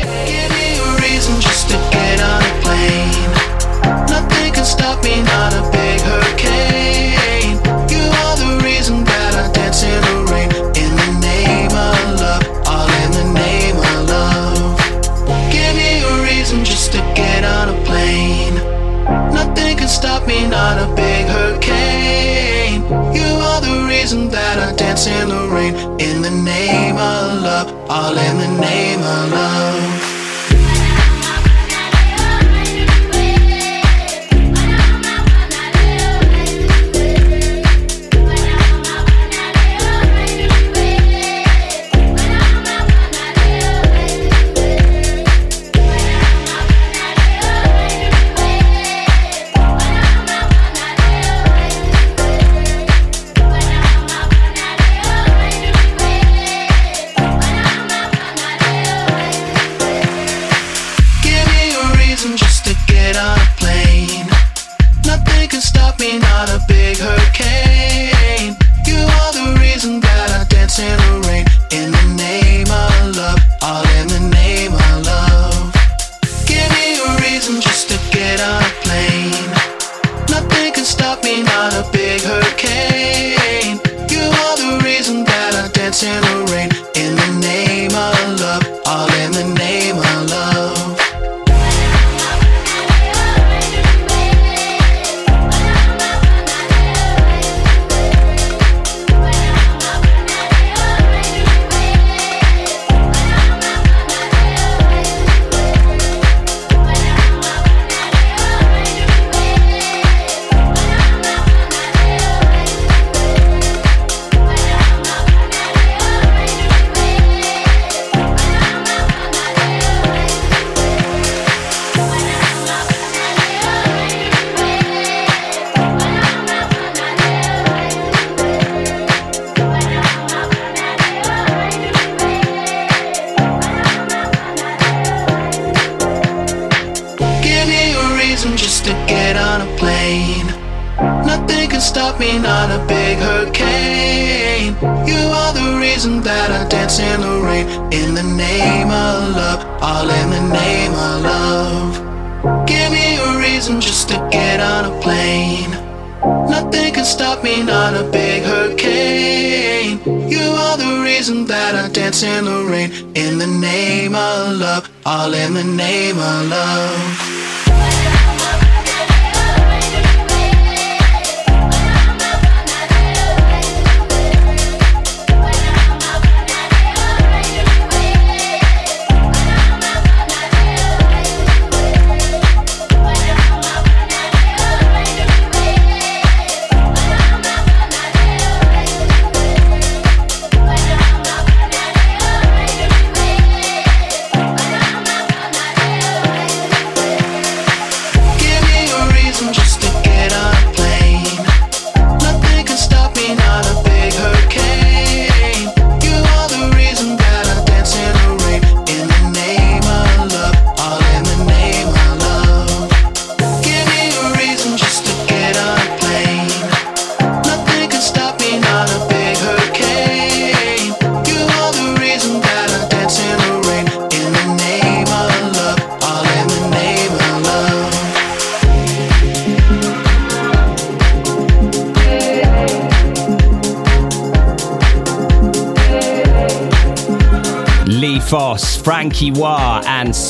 Rain. 25.54 25.74
In 26.00 26.22
the 26.22 26.30
name 26.30 26.96
of 26.96 27.42
love, 27.42 27.68
all 27.88 28.16
in 28.18 28.38
the 28.38 28.60
name 28.60 29.00
of 29.00 29.30
love. 29.30 29.83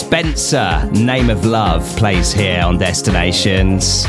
Spencer, 0.06 0.86
Name 0.92 1.30
of 1.30 1.46
Love, 1.46 1.84
plays 1.96 2.30
here 2.30 2.60
on 2.62 2.76
Destinations. 2.76 4.04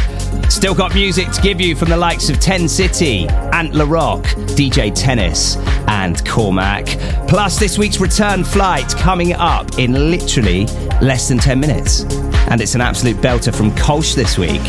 Still 0.49 0.75
got 0.75 0.93
music 0.93 1.31
to 1.31 1.41
give 1.41 1.61
you 1.61 1.73
from 1.73 1.89
the 1.89 1.95
likes 1.95 2.29
of 2.29 2.39
Ten 2.41 2.67
City, 2.67 3.27
Antler 3.53 3.85
Rock, 3.85 4.21
DJ 4.55 4.93
Tennis, 4.93 5.55
and 5.87 6.23
Cormac. 6.27 6.85
Plus, 7.29 7.57
this 7.57 7.77
week's 7.77 8.01
return 8.01 8.43
flight 8.43 8.89
coming 8.97 9.33
up 9.33 9.79
in 9.79 10.11
literally 10.11 10.65
less 11.01 11.29
than 11.29 11.37
10 11.37 11.61
minutes. 11.61 12.03
And 12.49 12.59
it's 12.59 12.75
an 12.75 12.81
absolute 12.81 13.15
belter 13.17 13.55
from 13.55 13.71
Kölsch 13.71 14.15
this 14.15 14.37
week. 14.37 14.61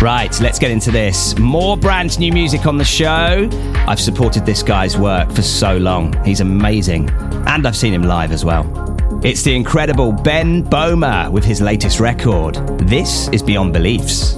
Right, 0.00 0.34
let's 0.40 0.60
get 0.60 0.70
into 0.70 0.92
this. 0.92 1.36
More 1.36 1.76
brand 1.76 2.18
new 2.20 2.32
music 2.32 2.64
on 2.64 2.78
the 2.78 2.84
show. 2.84 3.48
I've 3.88 4.00
supported 4.00 4.46
this 4.46 4.62
guy's 4.62 4.96
work 4.96 5.30
for 5.32 5.42
so 5.42 5.76
long. 5.76 6.14
He's 6.24 6.40
amazing. 6.40 7.10
And 7.48 7.66
I've 7.66 7.76
seen 7.76 7.92
him 7.92 8.04
live 8.04 8.30
as 8.30 8.44
well. 8.44 8.93
It's 9.24 9.40
the 9.40 9.56
incredible 9.56 10.12
Ben 10.12 10.62
Böhmer 10.62 11.32
with 11.32 11.44
his 11.46 11.62
latest 11.62 11.98
record. 11.98 12.56
This 12.80 13.28
is 13.28 13.42
Beyond 13.42 13.72
Beliefs. 13.72 14.34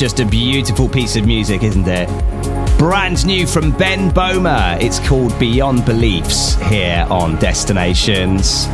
Just 0.00 0.18
a 0.18 0.24
beautiful 0.24 0.88
piece 0.88 1.14
of 1.16 1.26
music, 1.26 1.62
isn't 1.62 1.86
it? 1.86 2.08
Brand 2.78 3.26
new 3.26 3.46
from 3.46 3.70
Ben 3.70 4.10
Böhmer. 4.10 4.82
It's 4.82 4.98
called 4.98 5.38
Beyond 5.38 5.84
Beliefs 5.84 6.54
here 6.54 7.06
on 7.10 7.36
Destinations. 7.38 8.66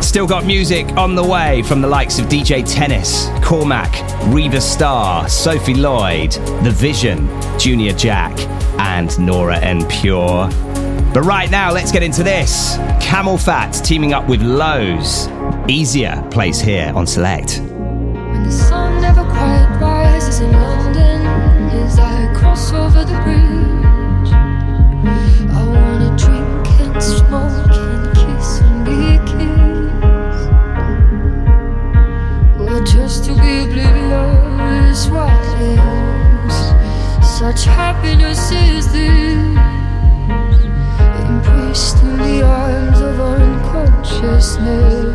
Still 0.00 0.28
got 0.28 0.46
music 0.46 0.86
on 0.96 1.16
the 1.16 1.24
way 1.24 1.64
from 1.64 1.80
the 1.80 1.88
likes 1.88 2.20
of 2.20 2.26
DJ 2.26 2.62
Tennis, 2.64 3.26
Cormac, 3.42 3.92
Reva 4.32 4.60
Starr, 4.60 5.28
Sophie 5.28 5.74
Lloyd, 5.74 6.30
The 6.62 6.70
Vision, 6.70 7.28
Junior 7.58 7.92
Jack, 7.92 8.38
and 8.78 9.18
Nora 9.18 9.58
En 9.58 9.84
Pure. 9.88 10.50
But 11.12 11.22
right 11.22 11.50
now, 11.50 11.72
let's 11.72 11.90
get 11.90 12.04
into 12.04 12.22
this. 12.22 12.76
CamelPhat 13.02 13.84
teaming 13.84 14.12
up 14.12 14.28
with 14.28 14.40
Lowe's. 14.40 15.26
Easier 15.68 16.24
plays 16.30 16.60
here 16.60 16.92
on 16.94 17.08
Select. 17.08 17.60
I 23.00 23.04
wanna 25.56 26.10
drink 26.18 26.66
and 26.80 27.02
smoke 27.02 27.72
and 27.72 28.04
kiss 28.14 28.60
and 28.60 28.84
be 28.84 28.98
a 29.14 29.18
kiss, 29.24 30.38
just 32.92 33.24
to 33.24 33.32
be 33.40 33.52
oblivious 33.64 35.00
what 35.08 35.32
is 35.60 36.54
such 37.38 37.64
happiness 37.64 38.52
as 38.52 38.92
this 38.92 39.56
embraced 41.24 41.96
through 41.98 42.18
the 42.18 42.42
eyes 42.42 43.00
of 43.00 43.18
our 43.18 43.36
unconsciousness. 43.36 45.14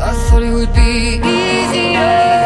I 0.00 0.12
thought 0.26 0.42
it 0.42 0.52
would 0.52 0.72
be 0.74 1.20
easier. 1.22 2.43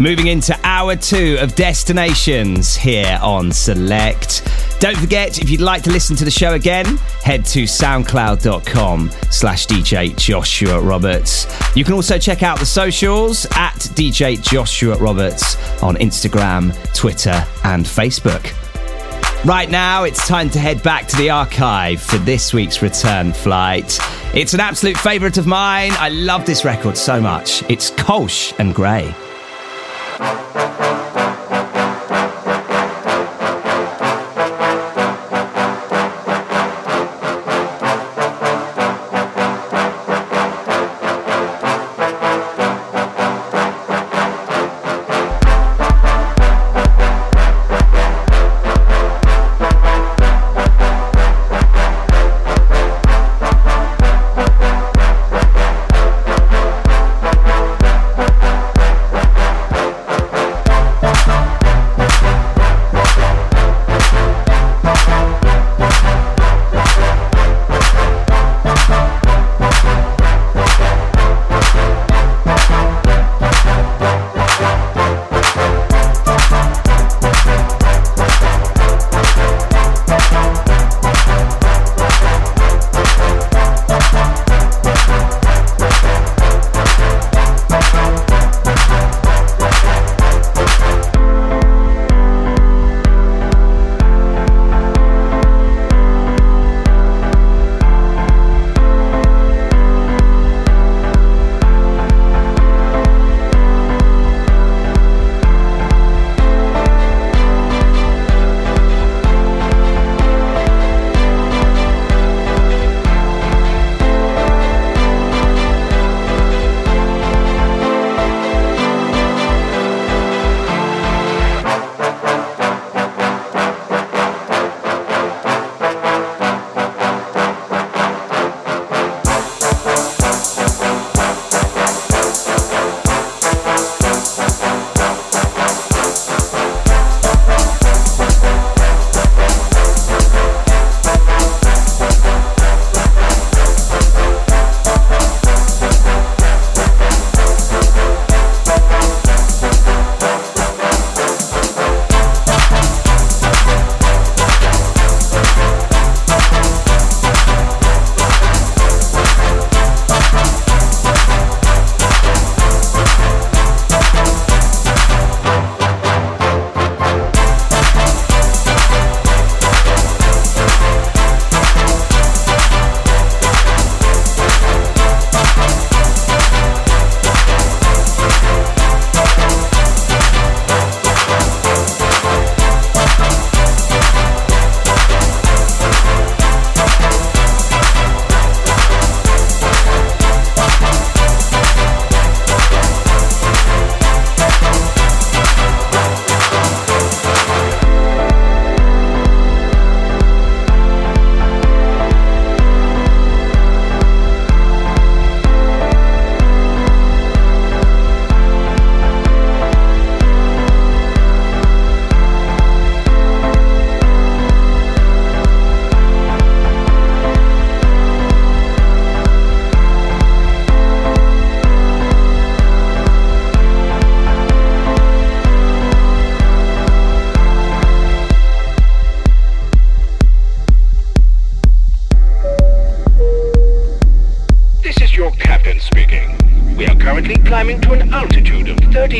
Moving 0.00 0.28
into 0.28 0.58
hour 0.64 0.96
two 0.96 1.36
of 1.40 1.54
Destinations 1.54 2.74
here 2.74 3.18
on 3.20 3.52
Select. 3.52 4.48
Don't 4.80 4.96
forget, 4.96 5.42
if 5.42 5.50
you'd 5.50 5.60
like 5.60 5.82
to 5.82 5.90
listen 5.90 6.16
to 6.16 6.24
the 6.24 6.30
show 6.30 6.54
again, 6.54 6.96
head 7.22 7.44
to 7.44 7.64
soundcloud.com 7.64 9.10
slash 9.30 9.66
DJ 9.66 10.16
Joshua 10.16 10.80
Roberts. 10.80 11.46
You 11.76 11.84
can 11.84 11.92
also 11.92 12.16
check 12.16 12.42
out 12.42 12.58
the 12.58 12.64
socials 12.64 13.44
at 13.56 13.74
DJ 13.74 14.40
Joshua 14.40 14.96
Roberts 14.96 15.56
on 15.82 15.96
Instagram, 15.96 16.74
Twitter, 16.94 17.44
and 17.64 17.84
Facebook. 17.84 18.54
Right 19.44 19.68
now, 19.68 20.04
it's 20.04 20.26
time 20.26 20.48
to 20.50 20.58
head 20.58 20.82
back 20.82 21.08
to 21.08 21.16
the 21.16 21.28
archive 21.28 22.00
for 22.00 22.16
this 22.16 22.54
week's 22.54 22.80
return 22.80 23.34
flight. 23.34 23.98
It's 24.32 24.54
an 24.54 24.60
absolute 24.60 24.96
favourite 24.96 25.36
of 25.36 25.46
mine. 25.46 25.92
I 25.98 26.08
love 26.08 26.46
this 26.46 26.64
record 26.64 26.96
so 26.96 27.20
much. 27.20 27.62
It's 27.68 27.90
Kölsch 27.90 28.58
and 28.58 28.74
Grey. 28.74 29.14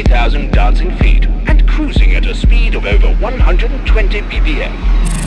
20,000 0.01 0.51
dancing 0.53 0.97
feet 0.97 1.27
and 1.47 1.69
cruising 1.69 2.15
at 2.15 2.25
a 2.25 2.35
speed 2.35 2.75
of 2.75 2.87
over 2.87 3.09
120 3.17 4.21
BPM. 4.23 4.73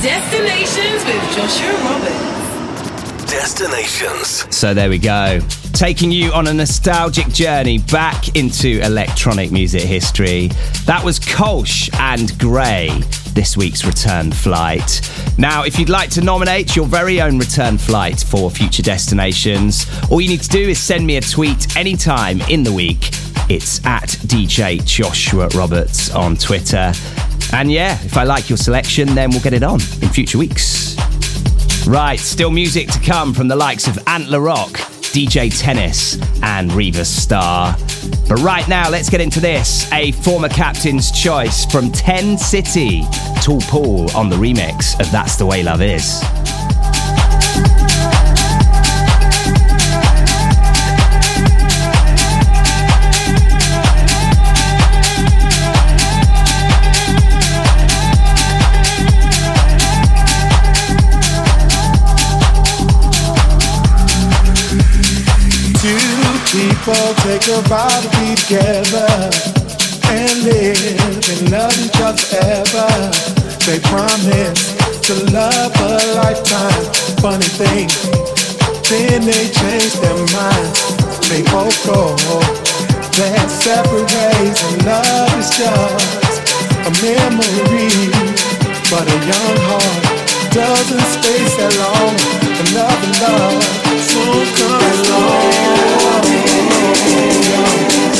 Destinations 0.02 1.06
with 1.06 1.36
Joshua 1.36 1.74
Roberts. 1.84 3.32
Destinations. 3.32 4.56
So 4.56 4.74
there 4.74 4.90
we 4.90 4.98
go. 4.98 5.40
Taking 5.74 6.12
you 6.12 6.34
on 6.34 6.48
a 6.48 6.54
nostalgic 6.54 7.28
journey 7.28 7.78
back 7.78 8.36
into 8.36 8.82
electronic 8.82 9.52
music 9.52 9.84
history. 9.84 10.48
That 10.88 11.04
was 11.04 11.20
Kölsch 11.20 11.94
and 12.00 12.36
Grey 12.40 12.90
this 13.34 13.56
week's 13.56 13.86
return 13.86 14.32
flight. 14.32 15.08
Now, 15.38 15.66
if 15.66 15.78
you'd 15.78 15.90
like 15.90 16.10
to 16.12 16.22
nominate 16.22 16.76
your 16.76 16.88
very 16.88 17.22
own 17.22 17.38
return 17.38 17.78
flight 17.78 18.22
for 18.22 18.50
future 18.50 18.84
destinations, 18.84 19.86
all 20.10 20.20
you 20.20 20.30
need 20.30 20.42
to 20.42 20.50
do 20.50 20.70
is 20.70 20.80
send 20.80 21.06
me 21.06 21.18
a 21.18 21.22
tweet 21.22 21.78
anytime 21.78 22.42
in 22.42 22.64
the 22.64 22.74
week 22.74 23.12
it's 23.50 23.86
at 23.86 24.10
DJ 24.28 24.84
Joshua 24.86 25.48
Roberts 25.50 26.14
on 26.14 26.36
Twitter. 26.36 26.94
And 27.52 27.72
yeah, 27.72 28.02
if 28.04 28.18
I 28.18 28.24
like 28.24 28.50
your 28.50 28.58
selection, 28.58 29.14
then 29.14 29.30
we'll 29.30 29.42
get 29.42 29.54
it 29.54 29.64
on 29.64 29.80
in 30.02 30.10
future 30.10 30.38
weeks. 30.38 30.96
Right, 31.86 32.20
still 32.20 32.52
music 32.52 32.90
to 32.92 33.00
come 33.00 33.34
from 33.34 33.48
the 33.48 33.56
likes 33.56 33.88
of 33.88 34.00
Antler 34.08 34.40
Rock, 34.40 34.72
DJ 35.12 35.52
Tennis, 35.60 36.18
and 36.42 36.72
Reva 36.72 37.04
Starr. 37.04 37.76
But 38.28 38.40
right 38.40 38.68
now, 38.68 38.90
let's 38.90 39.10
get 39.10 39.22
into 39.22 39.40
this 39.40 39.92
a 39.92 40.14
former 40.14 40.50
captain's 40.50 41.12
choice 41.12 41.66
from 41.66 41.92
10 41.92 42.38
City, 42.38 43.04
Tall 43.42 43.62
Paul 43.62 44.10
on 44.16 44.30
the 44.30 44.38
remix 44.38 45.00
of 45.00 45.12
That's 45.12 45.36
the 45.36 45.46
Way 45.46 45.64
Love 45.64 45.82
Is. 45.82 46.22
About 67.50 67.92
to 68.04 68.10
be 68.20 68.36
together 68.36 69.10
and 70.08 70.44
live 70.44 71.20
and 71.28 71.52
love 71.52 71.76
each 71.76 72.00
other 72.00 72.16
forever. 72.16 72.88
They 73.68 73.80
promise 73.84 74.76
to 75.08 75.14
love 75.32 75.74
a 75.76 76.16
lifetime. 76.16 76.84
Funny 77.20 77.50
thing, 77.60 77.90
then 78.88 79.26
they 79.28 79.50
change 79.52 79.94
their 80.00 80.20
minds. 80.32 80.80
They 81.28 81.44
both 81.52 81.76
go 81.86 82.16
their 83.18 83.50
separate 83.50 84.08
ways, 84.08 84.58
and 84.64 84.86
love 84.86 85.34
is 85.38 85.50
just 85.52 86.40
a 86.88 86.92
memory. 87.04 87.92
But 88.88 89.04
a 89.04 89.18
young 89.20 89.58
heart 89.68 90.04
doesn't 90.54 91.08
stay 91.18 91.44
that 91.60 91.74
long. 91.82 92.16
Another 92.64 93.12
love 93.20 93.64
soon 94.00 94.46
comes 94.56 95.10
along. 95.10 96.03
That's 97.06 98.13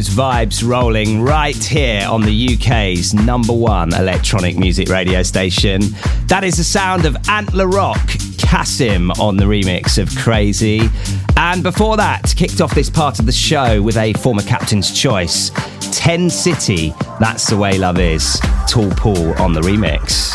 those 0.00 0.08
vibes 0.08 0.66
rolling 0.66 1.20
right 1.20 1.62
here 1.62 2.06
on 2.08 2.22
the 2.22 2.54
UK's 2.54 3.12
number 3.12 3.52
one 3.52 3.92
electronic 3.92 4.56
music 4.56 4.88
radio 4.88 5.22
station. 5.22 5.82
That 6.26 6.42
is 6.42 6.56
the 6.56 6.64
sound 6.64 7.04
of 7.04 7.18
Antler 7.28 7.68
Rock, 7.68 8.00
Kasim 8.38 9.10
on 9.12 9.36
the 9.36 9.44
remix 9.44 10.00
of 10.00 10.08
Crazy. 10.16 10.88
And 11.36 11.62
before 11.62 11.98
that, 11.98 12.32
kicked 12.34 12.62
off 12.62 12.74
this 12.74 12.88
part 12.88 13.18
of 13.18 13.26
the 13.26 13.32
show 13.32 13.82
with 13.82 13.98
a 13.98 14.14
former 14.14 14.42
captain's 14.42 14.90
choice, 14.98 15.50
10 15.92 16.30
City, 16.30 16.94
That's 17.18 17.50
the 17.50 17.58
Way 17.58 17.76
Love 17.76 17.98
Is, 17.98 18.40
Tall 18.66 18.90
Paul 18.92 19.34
on 19.34 19.52
the 19.52 19.60
remix. 19.60 20.34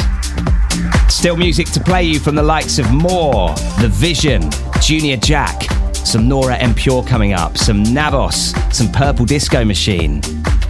Still 1.10 1.38
music 1.38 1.72
to 1.72 1.80
play 1.80 2.04
you 2.04 2.20
from 2.20 2.36
the 2.36 2.44
likes 2.44 2.78
of 2.78 2.92
Moore, 2.94 3.50
The 3.82 3.90
Vision, 3.90 4.48
Junior 4.80 5.18
Jack, 5.18 5.75
some 6.06 6.28
Nora 6.28 6.56
En 6.58 6.74
Pure 6.74 7.04
coming 7.04 7.34
up, 7.34 7.58
some 7.58 7.84
Navos, 7.84 8.54
some 8.74 8.92
Purple 8.92 9.26
Disco 9.26 9.66
Machine. 9.66 10.22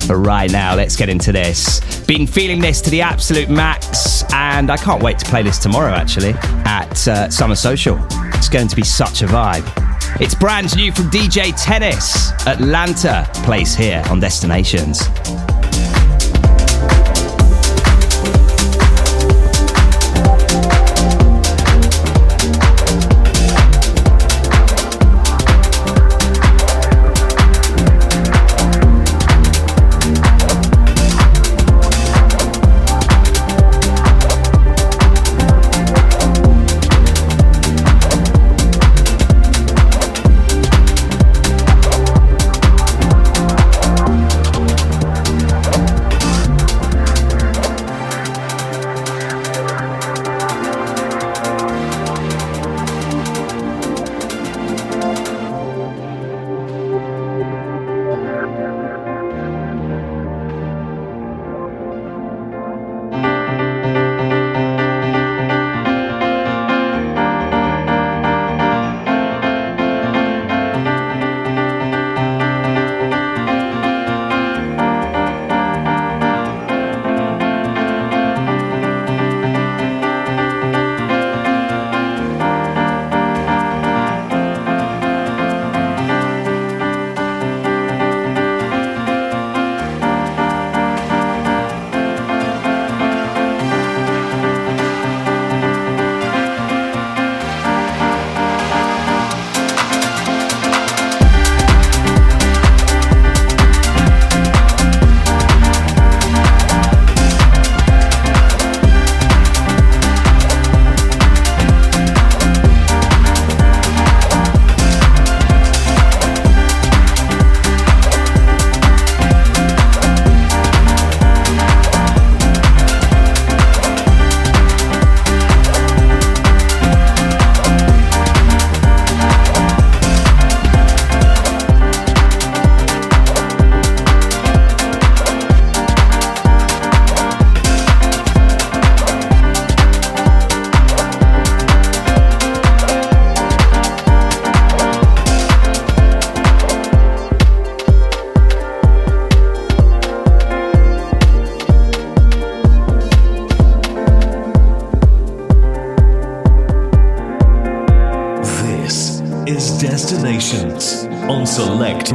But 0.07 0.17
right 0.17 0.51
now, 0.51 0.75
let's 0.75 0.95
get 0.95 1.09
into 1.09 1.31
this. 1.31 1.79
Been 2.05 2.27
feeling 2.27 2.59
this 2.59 2.81
to 2.81 2.89
the 2.89 3.01
absolute 3.01 3.49
max, 3.49 4.23
and 4.33 4.71
I 4.71 4.77
can't 4.77 5.01
wait 5.01 5.19
to 5.19 5.25
play 5.25 5.43
this 5.43 5.57
tomorrow 5.57 5.93
actually 5.93 6.33
at 6.65 7.07
uh, 7.07 7.29
Summer 7.29 7.55
Social. 7.55 7.97
It's 8.33 8.49
going 8.49 8.67
to 8.67 8.75
be 8.75 8.83
such 8.83 9.21
a 9.21 9.25
vibe. 9.25 9.65
It's 10.21 10.35
brand 10.35 10.75
new 10.75 10.91
from 10.91 11.09
DJ 11.09 11.53
Tennis, 11.61 12.31
Atlanta, 12.47 13.27
place 13.43 13.75
here 13.75 14.03
on 14.09 14.19
Destinations. 14.19 15.01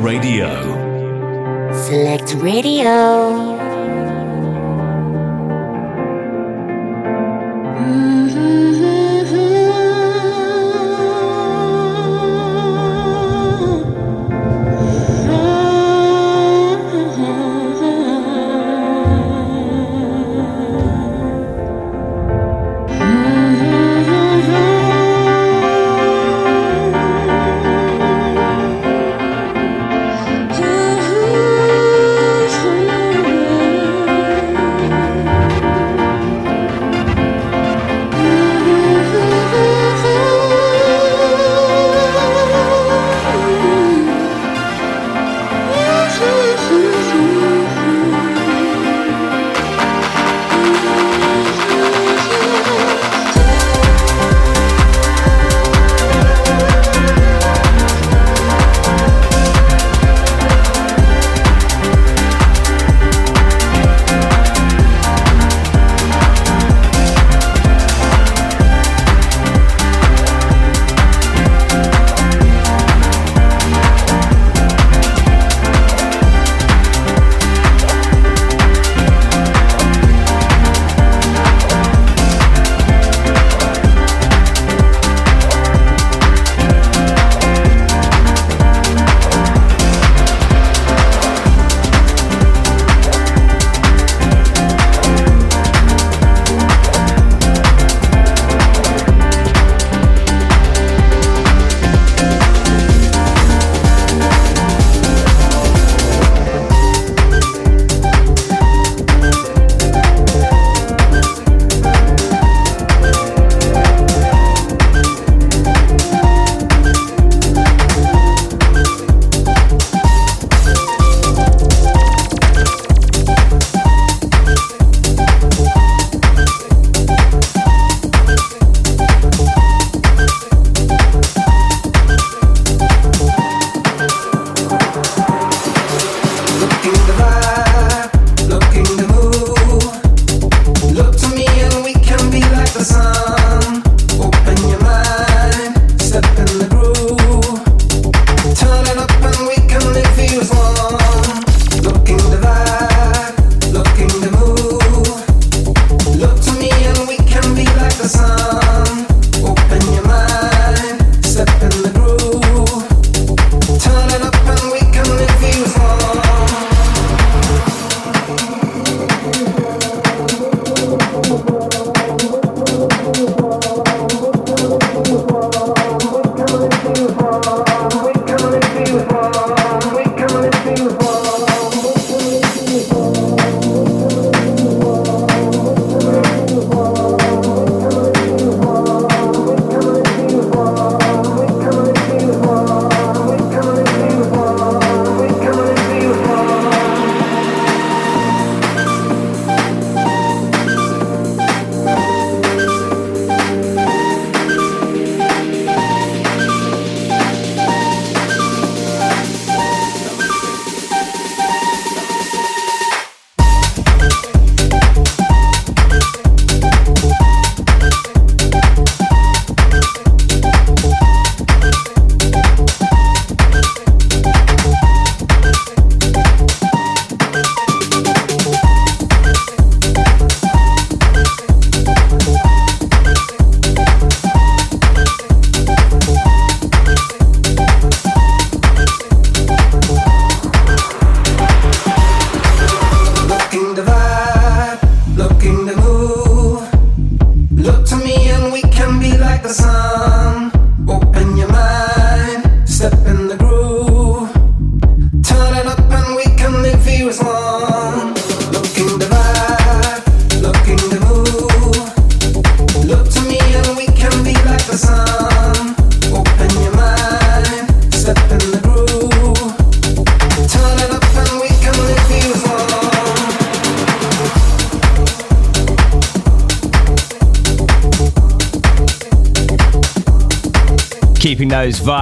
Radio. 0.02 0.48
Select 1.74 2.35
Radio. 2.43 2.70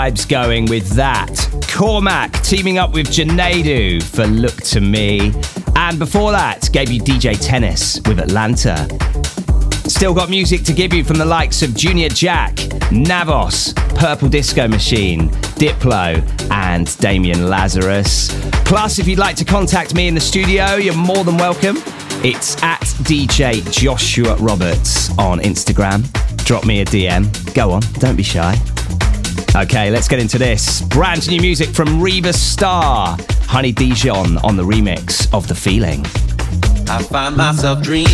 vibes 0.08 0.28
going 0.28 0.66
with 0.66 0.90
that. 0.90 1.48
Cormac 1.70 2.32
teaming 2.42 2.78
up 2.78 2.92
with 2.92 3.08
Jinadu 3.08 4.02
for 4.02 4.26
Look 4.26 4.56
to 4.62 4.80
Me. 4.80 5.32
And 5.76 5.98
before 5.98 6.32
that, 6.32 6.68
gave 6.72 6.90
you 6.90 7.00
DJ 7.00 7.38
Tennis 7.40 8.00
with 8.06 8.18
Atlanta. 8.18 8.88
Still 9.88 10.14
got 10.14 10.30
music 10.30 10.62
to 10.64 10.72
give 10.72 10.92
you 10.92 11.04
from 11.04 11.18
the 11.18 11.24
likes 11.24 11.62
of 11.62 11.74
Junior 11.74 12.08
Jack, 12.08 12.54
Navos, 12.90 13.74
Purple 13.96 14.28
Disco 14.28 14.68
Machine, 14.68 15.28
Diplo, 15.58 16.22
and 16.50 16.96
Damian 16.98 17.48
Lazarus. 17.48 18.28
Plus, 18.64 18.98
if 18.98 19.06
you'd 19.06 19.18
like 19.18 19.36
to 19.36 19.44
contact 19.44 19.94
me 19.94 20.08
in 20.08 20.14
the 20.14 20.20
studio, 20.20 20.76
you're 20.76 20.94
more 20.94 21.24
than 21.24 21.36
welcome. 21.36 21.76
It's 22.24 22.60
at 22.62 22.80
DJ 23.04 23.70
Joshua 23.70 24.36
Roberts 24.36 25.16
on 25.18 25.40
Instagram. 25.40 26.04
Drop 26.44 26.64
me 26.64 26.80
a 26.80 26.84
DM. 26.84 27.54
Go 27.54 27.70
on, 27.70 27.82
don't 27.98 28.16
be 28.16 28.22
shy. 28.22 28.56
Okay, 29.58 29.90
let's 29.90 30.06
get 30.06 30.20
into 30.20 30.38
this. 30.38 30.82
Brand 30.82 31.28
new 31.28 31.40
music 31.40 31.70
from 31.70 32.00
Reva 32.00 32.32
Starr, 32.32 33.16
Honey 33.42 33.72
Dijon 33.72 34.38
on 34.38 34.56
the 34.56 34.62
remix 34.62 35.32
of 35.34 35.48
The 35.48 35.54
Feeling. 35.56 36.04
I 36.88 37.02
find 37.02 37.36
myself 37.36 37.82
dreaming 37.82 38.06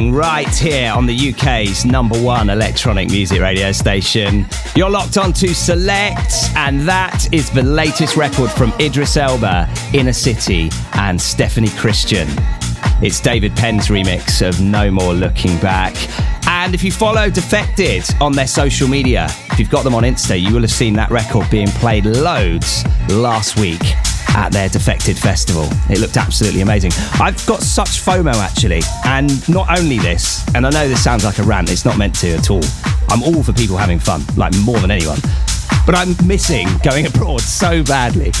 right 0.00 0.54
here 0.54 0.92
on 0.92 1.06
the 1.06 1.32
UK's 1.32 1.84
number 1.84 2.20
one 2.20 2.50
electronic 2.50 3.08
music 3.08 3.40
radio 3.40 3.72
station. 3.72 4.46
You're 4.74 4.90
locked 4.90 5.16
on 5.16 5.32
to 5.34 5.54
Select, 5.54 6.32
and 6.54 6.80
that 6.82 7.28
is 7.32 7.50
the 7.50 7.62
latest 7.62 8.16
record 8.16 8.50
from 8.50 8.72
Idris 8.80 9.16
Elba, 9.16 9.68
Inner 9.94 10.12
City, 10.12 10.70
and 10.94 11.18
Steffanie 11.18 11.68
Christi'an. 11.68 12.26
It's 13.02 13.20
David 13.20 13.54
Penn's 13.56 13.88
remix 13.88 14.46
of 14.46 14.60
No 14.60 14.90
More 14.90 15.14
Looking 15.14 15.56
Back. 15.58 15.94
And 16.48 16.74
if 16.74 16.84
you 16.84 16.92
follow 16.92 17.30
Defected 17.30 18.04
on 18.20 18.32
their 18.32 18.46
social 18.46 18.88
media, 18.88 19.26
if 19.52 19.58
you've 19.58 19.70
got 19.70 19.84
them 19.84 19.94
on 19.94 20.02
Insta, 20.02 20.40
you 20.40 20.52
will 20.54 20.62
have 20.62 20.70
seen 20.70 20.94
that 20.94 21.10
record 21.10 21.48
being 21.50 21.68
played 21.68 22.06
loads 22.06 22.84
last 23.08 23.58
week 23.58 23.82
at 24.36 24.52
their 24.52 24.68
Defected 24.68 25.18
Festival. 25.18 25.66
It 25.88 25.98
looked 25.98 26.18
absolutely 26.18 26.60
amazing. 26.60 26.92
I've 27.14 27.44
got 27.46 27.62
such 27.62 28.04
FOMO 28.04 28.34
actually, 28.34 28.82
and 29.04 29.48
not 29.48 29.78
only 29.78 29.98
this, 29.98 30.46
and 30.54 30.66
I 30.66 30.70
know 30.70 30.88
this 30.88 31.02
sounds 31.02 31.24
like 31.24 31.38
a 31.38 31.42
rant, 31.42 31.70
it's 31.70 31.84
not 31.84 31.96
meant 31.96 32.14
to 32.16 32.34
at 32.34 32.50
all. 32.50 32.62
I'm 33.08 33.22
all 33.22 33.42
for 33.42 33.52
people 33.52 33.76
having 33.76 33.98
fun, 33.98 34.22
like 34.36 34.52
more 34.62 34.78
than 34.78 34.90
anyone. 34.90 35.18
But 35.86 35.94
I'm 35.94 36.14
missing 36.26 36.68
going 36.82 37.06
abroad 37.06 37.40
so 37.40 37.82
badly. 37.82 38.32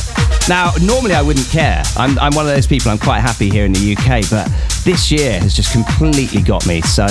Now, 0.48 0.72
normally 0.82 1.14
I 1.14 1.22
wouldn't 1.22 1.48
care. 1.48 1.82
I'm, 1.96 2.18
I'm 2.18 2.34
one 2.34 2.46
of 2.46 2.54
those 2.54 2.66
people, 2.66 2.90
I'm 2.90 2.98
quite 2.98 3.20
happy 3.20 3.48
here 3.48 3.64
in 3.64 3.72
the 3.72 3.96
UK, 3.96 4.28
but 4.30 4.46
this 4.84 5.10
year 5.10 5.40
has 5.40 5.54
just 5.54 5.72
completely 5.72 6.42
got 6.42 6.66
me. 6.66 6.82
So, 6.82 7.06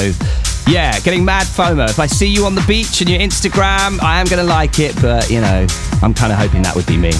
yeah, 0.68 1.00
getting 1.00 1.26
mad 1.26 1.48
FOMO. 1.48 1.90
If 1.90 2.00
I 2.00 2.06
see 2.06 2.28
you 2.28 2.46
on 2.46 2.54
the 2.54 2.64
beach 2.68 3.02
and 3.02 3.10
your 3.10 3.20
Instagram, 3.20 4.02
I 4.04 4.20
am 4.20 4.28
going 4.28 4.46
to 4.46 4.48
like 4.48 4.80
it, 4.80 4.96
but, 5.02 5.30
you 5.30 5.42
know, 5.42 5.66
I'm 6.04 6.14
kind 6.14 6.32
of 6.32 6.38
hoping 6.38 6.62
that 6.62 6.76
would 6.76 6.86
be 6.86 6.98
me. 6.98 7.12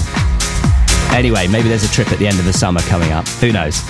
Anyway, 1.16 1.48
maybe 1.48 1.66
there's 1.70 1.82
a 1.82 1.88
trip 1.88 2.12
at 2.12 2.18
the 2.18 2.26
end 2.26 2.38
of 2.38 2.44
the 2.44 2.52
summer 2.52 2.80
coming 2.82 3.10
up. 3.10 3.26
Who 3.40 3.50
knows? 3.50 3.82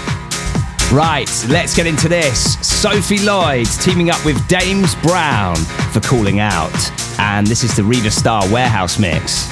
Right, 0.93 1.28
let's 1.48 1.74
get 1.74 1.85
into 1.85 2.09
this. 2.09 2.57
Sophie 2.65 3.19
Lloyd 3.19 3.66
teaming 3.81 4.11
up 4.11 4.24
with 4.24 4.47
Dames 4.47 4.94
Brown 4.94 5.57
for 5.90 5.98
Calling 5.98 6.39
Out. 6.39 6.70
And 7.19 7.44
this 7.44 7.65
is 7.65 7.74
the 7.74 7.82
Reva 7.82 8.12
Starr 8.12 8.48
Warehouse 8.53 9.01
mix. 9.01 9.51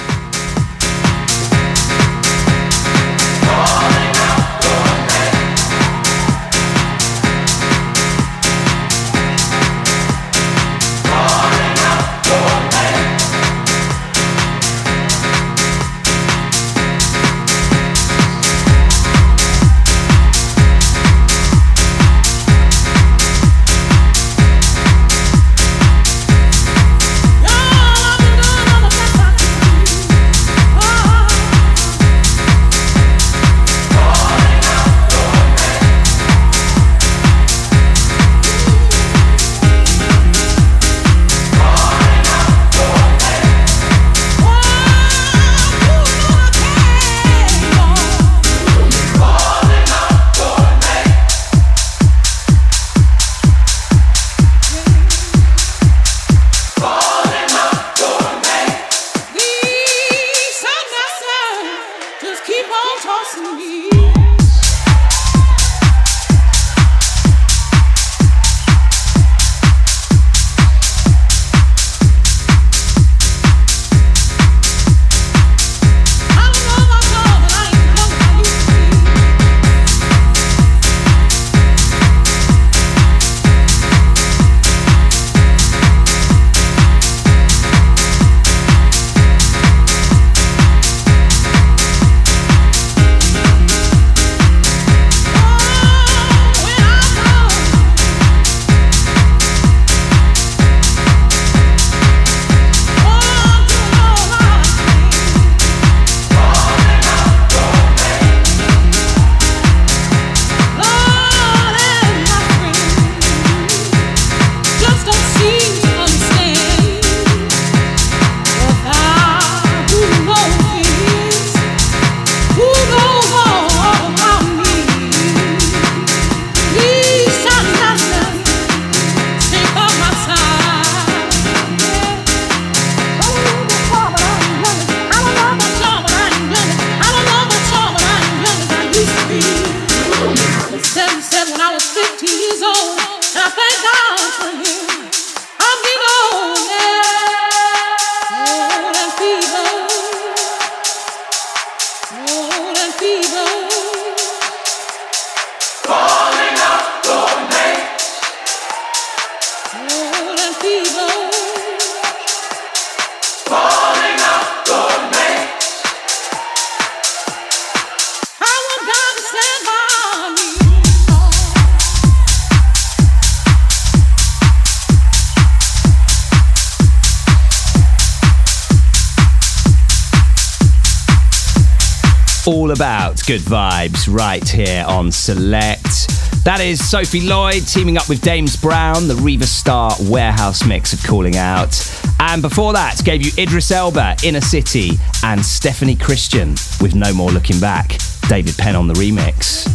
Good 183.27 183.41
vibes 183.41 184.07
right 184.07 184.47
here 184.47 184.85
on 184.87 185.11
Select. 185.11 186.07
That 186.43 186.59
is 186.61 186.87
Sophie 186.87 187.21
Lloyd 187.21 187.65
teaming 187.65 187.97
up 187.97 188.07
with 188.07 188.21
Dames 188.21 188.55
Brown, 188.55 189.07
the 189.07 189.15
Reva 189.15 189.47
Starr 189.47 189.95
warehouse 190.01 190.63
mix 190.63 190.93
of 190.93 191.01
Calling 191.03 191.35
Out. 191.35 191.73
And 192.19 192.43
before 192.43 192.73
that, 192.73 193.01
gave 193.03 193.25
you 193.25 193.31
Idris 193.35 193.71
Elba, 193.71 194.15
Inner 194.23 194.41
City, 194.41 194.89
and 195.23 195.41
Steffanie 195.41 195.97
Christi'an 195.97 196.51
with 196.79 196.93
No 196.93 197.11
More 197.15 197.31
Looking 197.31 197.59
Back. 197.59 197.97
David 198.29 198.55
Penn 198.59 198.75
on 198.75 198.87
the 198.87 198.93
remix. 198.93 199.67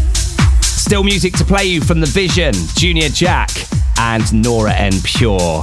Still 0.62 1.02
music 1.02 1.35
to 1.35 1.44
play 1.44 1.64
you 1.64 1.81
from 1.81 2.01
The 2.01 2.06
Vision, 2.06 2.55
Junior 2.77 3.09
Jack, 3.09 3.51
and 3.98 4.32
Nora 4.32 4.74
En 4.74 4.93
Pure. 5.02 5.62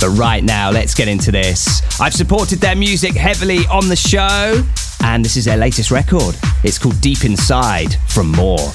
But 0.00 0.10
right 0.18 0.44
now, 0.44 0.70
let's 0.70 0.94
get 0.94 1.08
into 1.08 1.32
this. 1.32 1.80
I've 1.98 2.12
supported 2.12 2.58
their 2.58 2.76
music 2.76 3.14
heavily 3.14 3.60
on 3.72 3.88
the 3.88 3.96
show, 3.96 4.62
and 5.06 5.24
this 5.24 5.36
is 5.36 5.44
their 5.44 5.56
latest 5.56 5.90
record. 5.90 6.34
It's 6.64 6.78
called 6.78 7.00
Deep 7.00 7.24
Inside 7.24 7.94
from 8.08 8.32
More. 8.32 8.72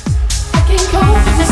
I 0.53 0.65
can't 0.67 1.51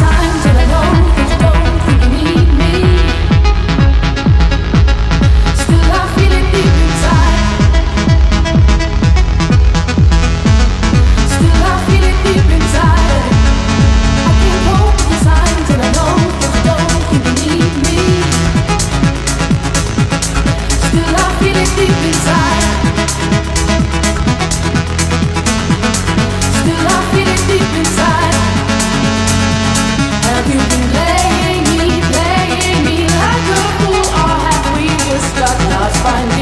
find 36.02 36.39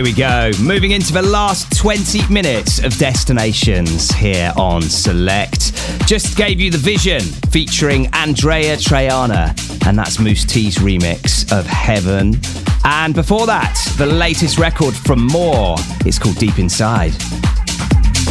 here 0.00 0.04
we 0.06 0.12
go. 0.14 0.50
Moving 0.62 0.92
into 0.92 1.12
the 1.12 1.20
last 1.20 1.76
20 1.76 2.32
minutes 2.32 2.82
of 2.82 2.96
Destinations 2.96 4.10
here 4.10 4.50
on 4.56 4.80
Select. 4.80 5.74
Just 6.06 6.38
gave 6.38 6.58
you 6.58 6.70
the 6.70 6.78
vision 6.78 7.20
featuring 7.20 8.06
Andreya 8.06 8.78
Triana, 8.78 9.50
and 9.86 9.98
that's 9.98 10.18
Mousse 10.18 10.46
T's 10.46 10.78
remix 10.78 11.52
of 11.52 11.66
Heaven. 11.66 12.40
And 12.84 13.14
before 13.14 13.44
that, 13.44 13.76
the 13.98 14.06
latest 14.06 14.58
record 14.58 14.94
from 14.94 15.26
More. 15.26 15.76
It's 16.06 16.18
called 16.18 16.36
Deep 16.36 16.58
Inside. 16.58 17.12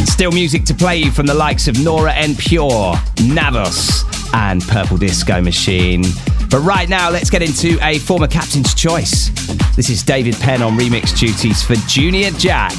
Still 0.07 0.31
music 0.31 0.63
to 0.65 0.73
play 0.73 1.03
from 1.11 1.27
the 1.27 1.35
likes 1.35 1.67
of 1.67 1.79
Nora 1.83 2.13
En 2.13 2.35
Pure, 2.35 2.95
Navos, 3.17 4.05
and 4.33 4.63
Purple 4.63 4.97
Disco 4.97 5.39
Machine. 5.39 6.03
But 6.49 6.61
right 6.61 6.89
now, 6.89 7.11
let's 7.11 7.29
get 7.29 7.43
into 7.43 7.77
a 7.83 7.99
former 7.99 8.27
captain's 8.27 8.73
choice. 8.73 9.29
This 9.75 9.89
is 9.89 10.01
David 10.01 10.35
Penn 10.35 10.61
on 10.61 10.77
remix 10.77 11.17
duties 11.17 11.61
for 11.61 11.75
Junior 11.87 12.31
Jack 12.31 12.73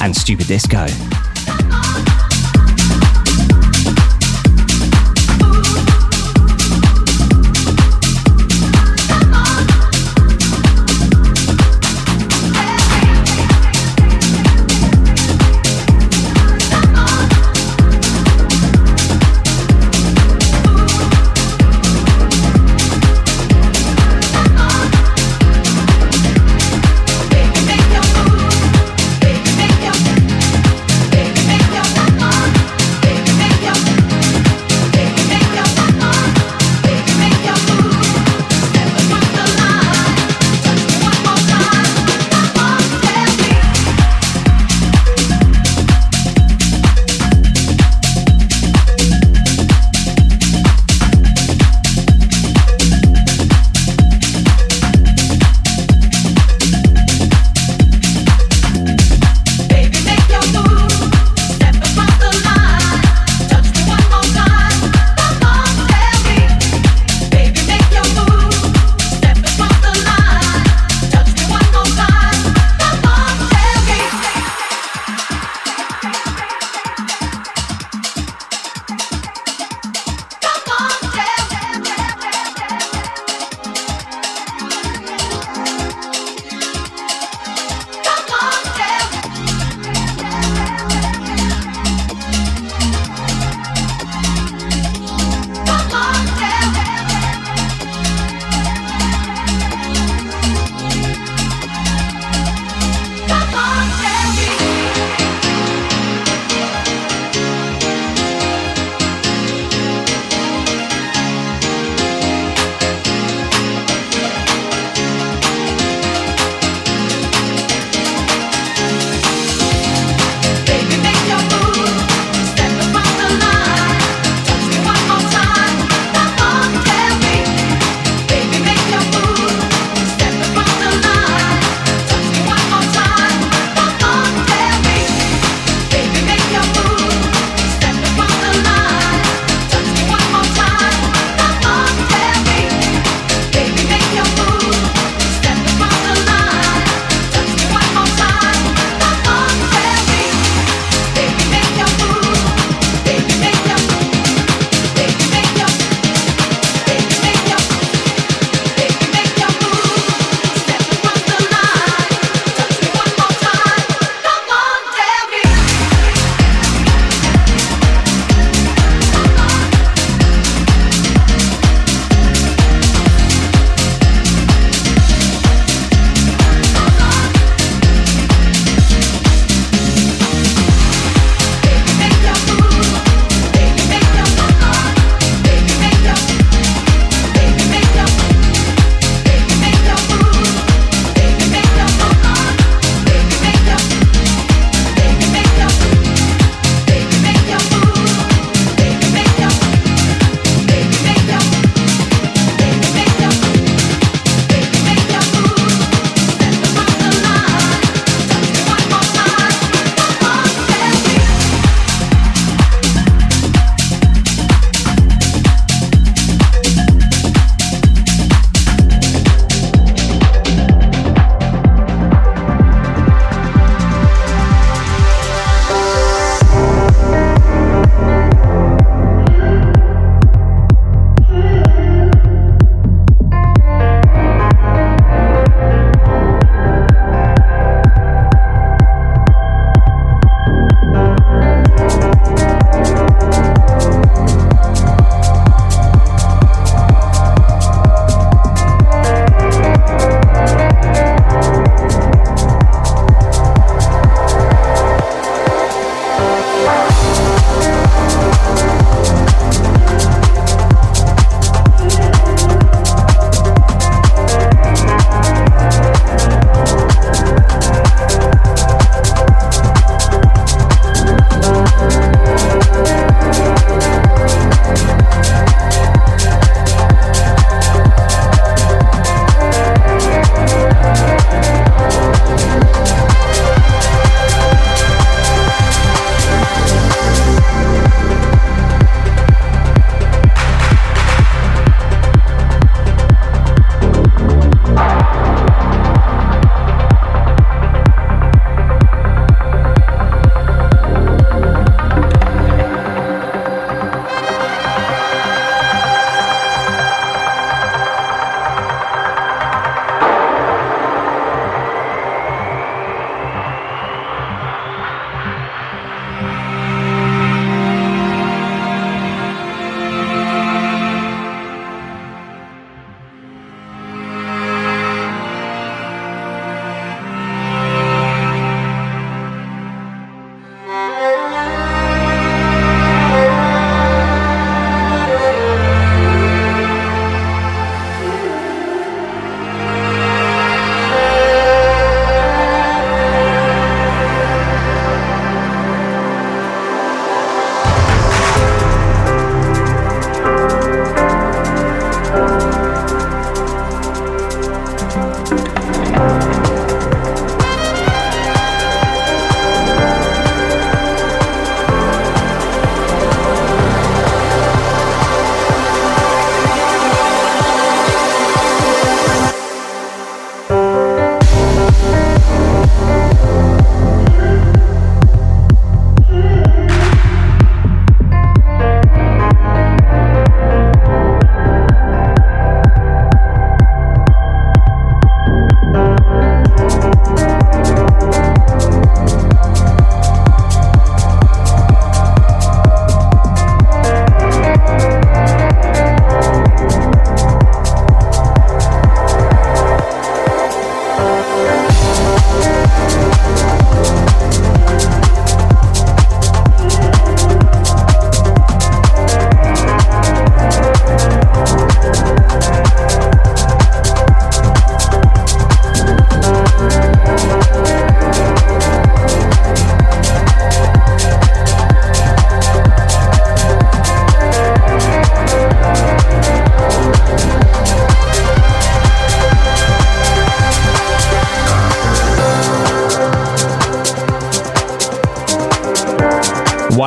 and 0.00 0.14
Stupid 0.14 0.46
Disco. 0.46 0.86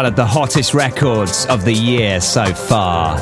Of 0.08 0.16
the 0.16 0.26
hottest 0.26 0.74
records 0.74 1.46
of 1.48 1.66
the 1.66 1.74
year 1.74 2.22
so 2.22 2.46
far. 2.46 3.18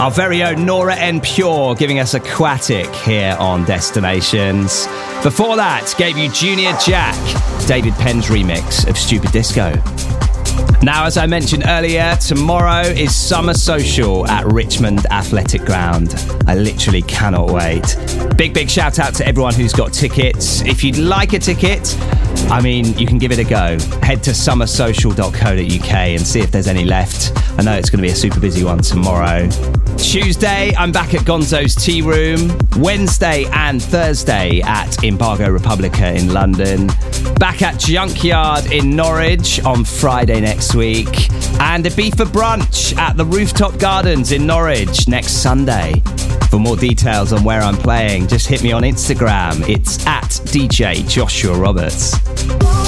Our 0.00 0.10
very 0.10 0.42
own 0.42 0.64
Nora 0.64 0.96
En 0.96 1.20
Pure 1.20 1.74
giving 1.74 1.98
us 1.98 2.14
Aquatic 2.14 2.86
here 2.94 3.36
on 3.38 3.66
Destinations. 3.66 4.86
Before 5.22 5.56
that, 5.56 5.94
gave 5.98 6.16
you 6.16 6.30
Junior 6.30 6.72
Jack, 6.82 7.14
David 7.66 7.92
Penn's 7.94 8.26
remix 8.28 8.88
of 8.88 8.96
Stupid 8.96 9.32
Disco. 9.32 9.99
Now, 10.82 11.04
as 11.04 11.16
I 11.16 11.26
mentioned 11.26 11.64
earlier, 11.66 12.16
tomorrow 12.16 12.82
is 12.82 13.14
Summer 13.14 13.54
Social 13.54 14.26
at 14.26 14.46
Richmond 14.46 15.06
Athletic 15.10 15.62
Ground. 15.62 16.14
I 16.46 16.54
literally 16.54 17.02
cannot 17.02 17.50
wait. 17.50 17.96
Big, 18.36 18.54
big 18.54 18.70
shout 18.70 18.98
out 18.98 19.14
to 19.16 19.26
everyone 19.26 19.54
who's 19.54 19.72
got 19.72 19.92
tickets. 19.92 20.62
If 20.62 20.82
you'd 20.82 20.96
like 20.96 21.34
a 21.34 21.38
ticket, 21.38 21.94
I 22.50 22.60
mean, 22.62 22.96
you 22.98 23.06
can 23.06 23.18
give 23.18 23.30
it 23.30 23.38
a 23.38 23.44
go. 23.44 23.78
Head 24.02 24.22
to 24.24 24.30
summersocial.co.uk 24.30 25.94
and 25.94 26.26
see 26.26 26.40
if 26.40 26.50
there's 26.50 26.68
any 26.68 26.84
left. 26.84 27.32
I 27.58 27.62
know 27.62 27.74
it's 27.74 27.90
going 27.90 27.98
to 27.98 28.06
be 28.06 28.12
a 28.12 28.16
super 28.16 28.40
busy 28.40 28.64
one 28.64 28.78
tomorrow. 28.78 29.48
Tuesday, 30.02 30.74
I'm 30.76 30.92
back 30.92 31.14
at 31.14 31.20
Gonzo's 31.20 31.74
Tea 31.74 32.02
Room. 32.02 32.56
Wednesday 32.76 33.44
and 33.52 33.82
Thursday 33.82 34.60
at 34.62 35.04
Embargo 35.04 35.48
Republica 35.50 36.12
in 36.12 36.32
London. 36.32 36.88
Back 37.38 37.62
at 37.62 37.78
Junkyard 37.78 38.72
in 38.72 38.96
Norwich 38.96 39.62
on 39.64 39.84
Friday 39.84 40.40
next 40.40 40.74
week. 40.74 41.30
And 41.60 41.86
a 41.86 41.90
beef 41.90 42.14
for 42.14 42.24
brunch 42.24 42.96
at 42.96 43.16
the 43.16 43.24
Rooftop 43.24 43.78
Gardens 43.78 44.32
in 44.32 44.46
Norwich 44.46 45.06
next 45.06 45.42
Sunday. 45.42 46.02
For 46.50 46.58
more 46.58 46.76
details 46.76 47.32
on 47.32 47.44
where 47.44 47.60
I'm 47.60 47.76
playing, 47.76 48.26
just 48.26 48.48
hit 48.48 48.62
me 48.62 48.72
on 48.72 48.82
Instagram. 48.82 49.68
It's 49.68 50.04
at 50.06 50.30
DJ 50.46 51.08
Joshua 51.08 51.56
Roberts. 51.56 52.79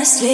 honestly 0.00 0.29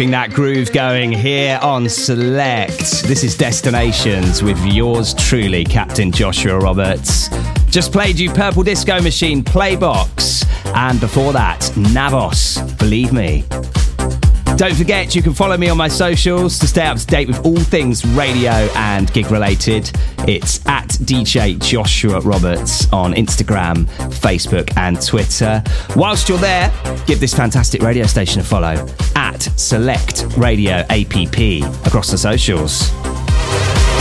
Keeping 0.00 0.12
that 0.12 0.30
groove 0.30 0.72
going 0.72 1.12
here 1.12 1.58
on 1.60 1.86
Select. 1.86 3.02
This 3.02 3.22
is 3.22 3.36
Destinations 3.36 4.42
with 4.42 4.58
yours 4.64 5.12
truly, 5.12 5.62
Captain 5.62 6.10
Joshua 6.10 6.58
Roberts. 6.58 7.28
Just 7.66 7.92
played 7.92 8.18
you 8.18 8.30
Purple 8.30 8.62
Disco 8.62 9.02
Machine 9.02 9.44
Playbox, 9.44 10.46
and 10.74 10.98
before 11.00 11.34
that, 11.34 11.60
Navos, 11.74 12.78
Believe 12.78 13.12
Me. 13.12 13.44
Don't 14.60 14.76
forget, 14.76 15.14
you 15.14 15.22
can 15.22 15.32
follow 15.32 15.56
me 15.56 15.70
on 15.70 15.78
my 15.78 15.88
socials 15.88 16.58
to 16.58 16.66
stay 16.66 16.84
up 16.84 16.98
to 16.98 17.06
date 17.06 17.26
with 17.26 17.46
all 17.46 17.56
things 17.56 18.04
radio 18.08 18.50
and 18.50 19.10
gig 19.14 19.30
related. 19.30 19.90
It's 20.28 20.60
at 20.66 20.86
DJ 20.88 21.58
Joshua 21.58 22.20
Roberts 22.20 22.86
on 22.92 23.14
Instagram, 23.14 23.86
Facebook, 24.20 24.70
and 24.76 25.00
Twitter. 25.00 25.64
Whilst 25.96 26.28
you're 26.28 26.36
there, 26.36 26.70
give 27.06 27.20
this 27.20 27.32
fantastic 27.32 27.80
radio 27.80 28.04
station 28.04 28.42
a 28.42 28.44
follow 28.44 28.86
at 29.16 29.40
Select 29.40 30.26
Radio 30.36 30.84
APP 30.90 31.64
across 31.86 32.10
the 32.10 32.18
socials. 32.18 32.92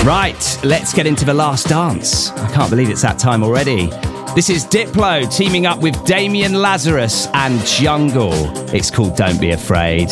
Right, 0.03 0.59
let's 0.65 0.93
get 0.93 1.07
into 1.07 1.23
the 1.23 1.33
last 1.33 1.69
dance. 1.69 2.31
I 2.31 2.51
can't 2.51 2.69
believe 2.69 2.89
it's 2.89 3.03
that 3.03 3.17
time 3.17 3.43
already. 3.43 3.87
This 4.35 4.49
is 4.49 4.65
Diplo 4.65 5.33
teaming 5.33 5.65
up 5.67 5.79
with 5.79 6.05
Damian 6.05 6.53
Lazarus 6.53 7.27
and 7.33 7.65
Jungle. 7.65 8.33
It's 8.75 8.91
called 8.91 9.15
Don't 9.15 9.39
Be 9.39 9.51
Afraid. 9.51 10.09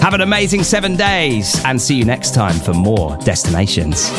Have 0.00 0.14
an 0.14 0.22
amazing 0.22 0.62
seven 0.62 0.96
days 0.96 1.62
and 1.64 1.80
see 1.80 1.94
you 1.94 2.04
next 2.04 2.34
time 2.34 2.58
for 2.58 2.72
more 2.72 3.16
destinations. 3.18 4.10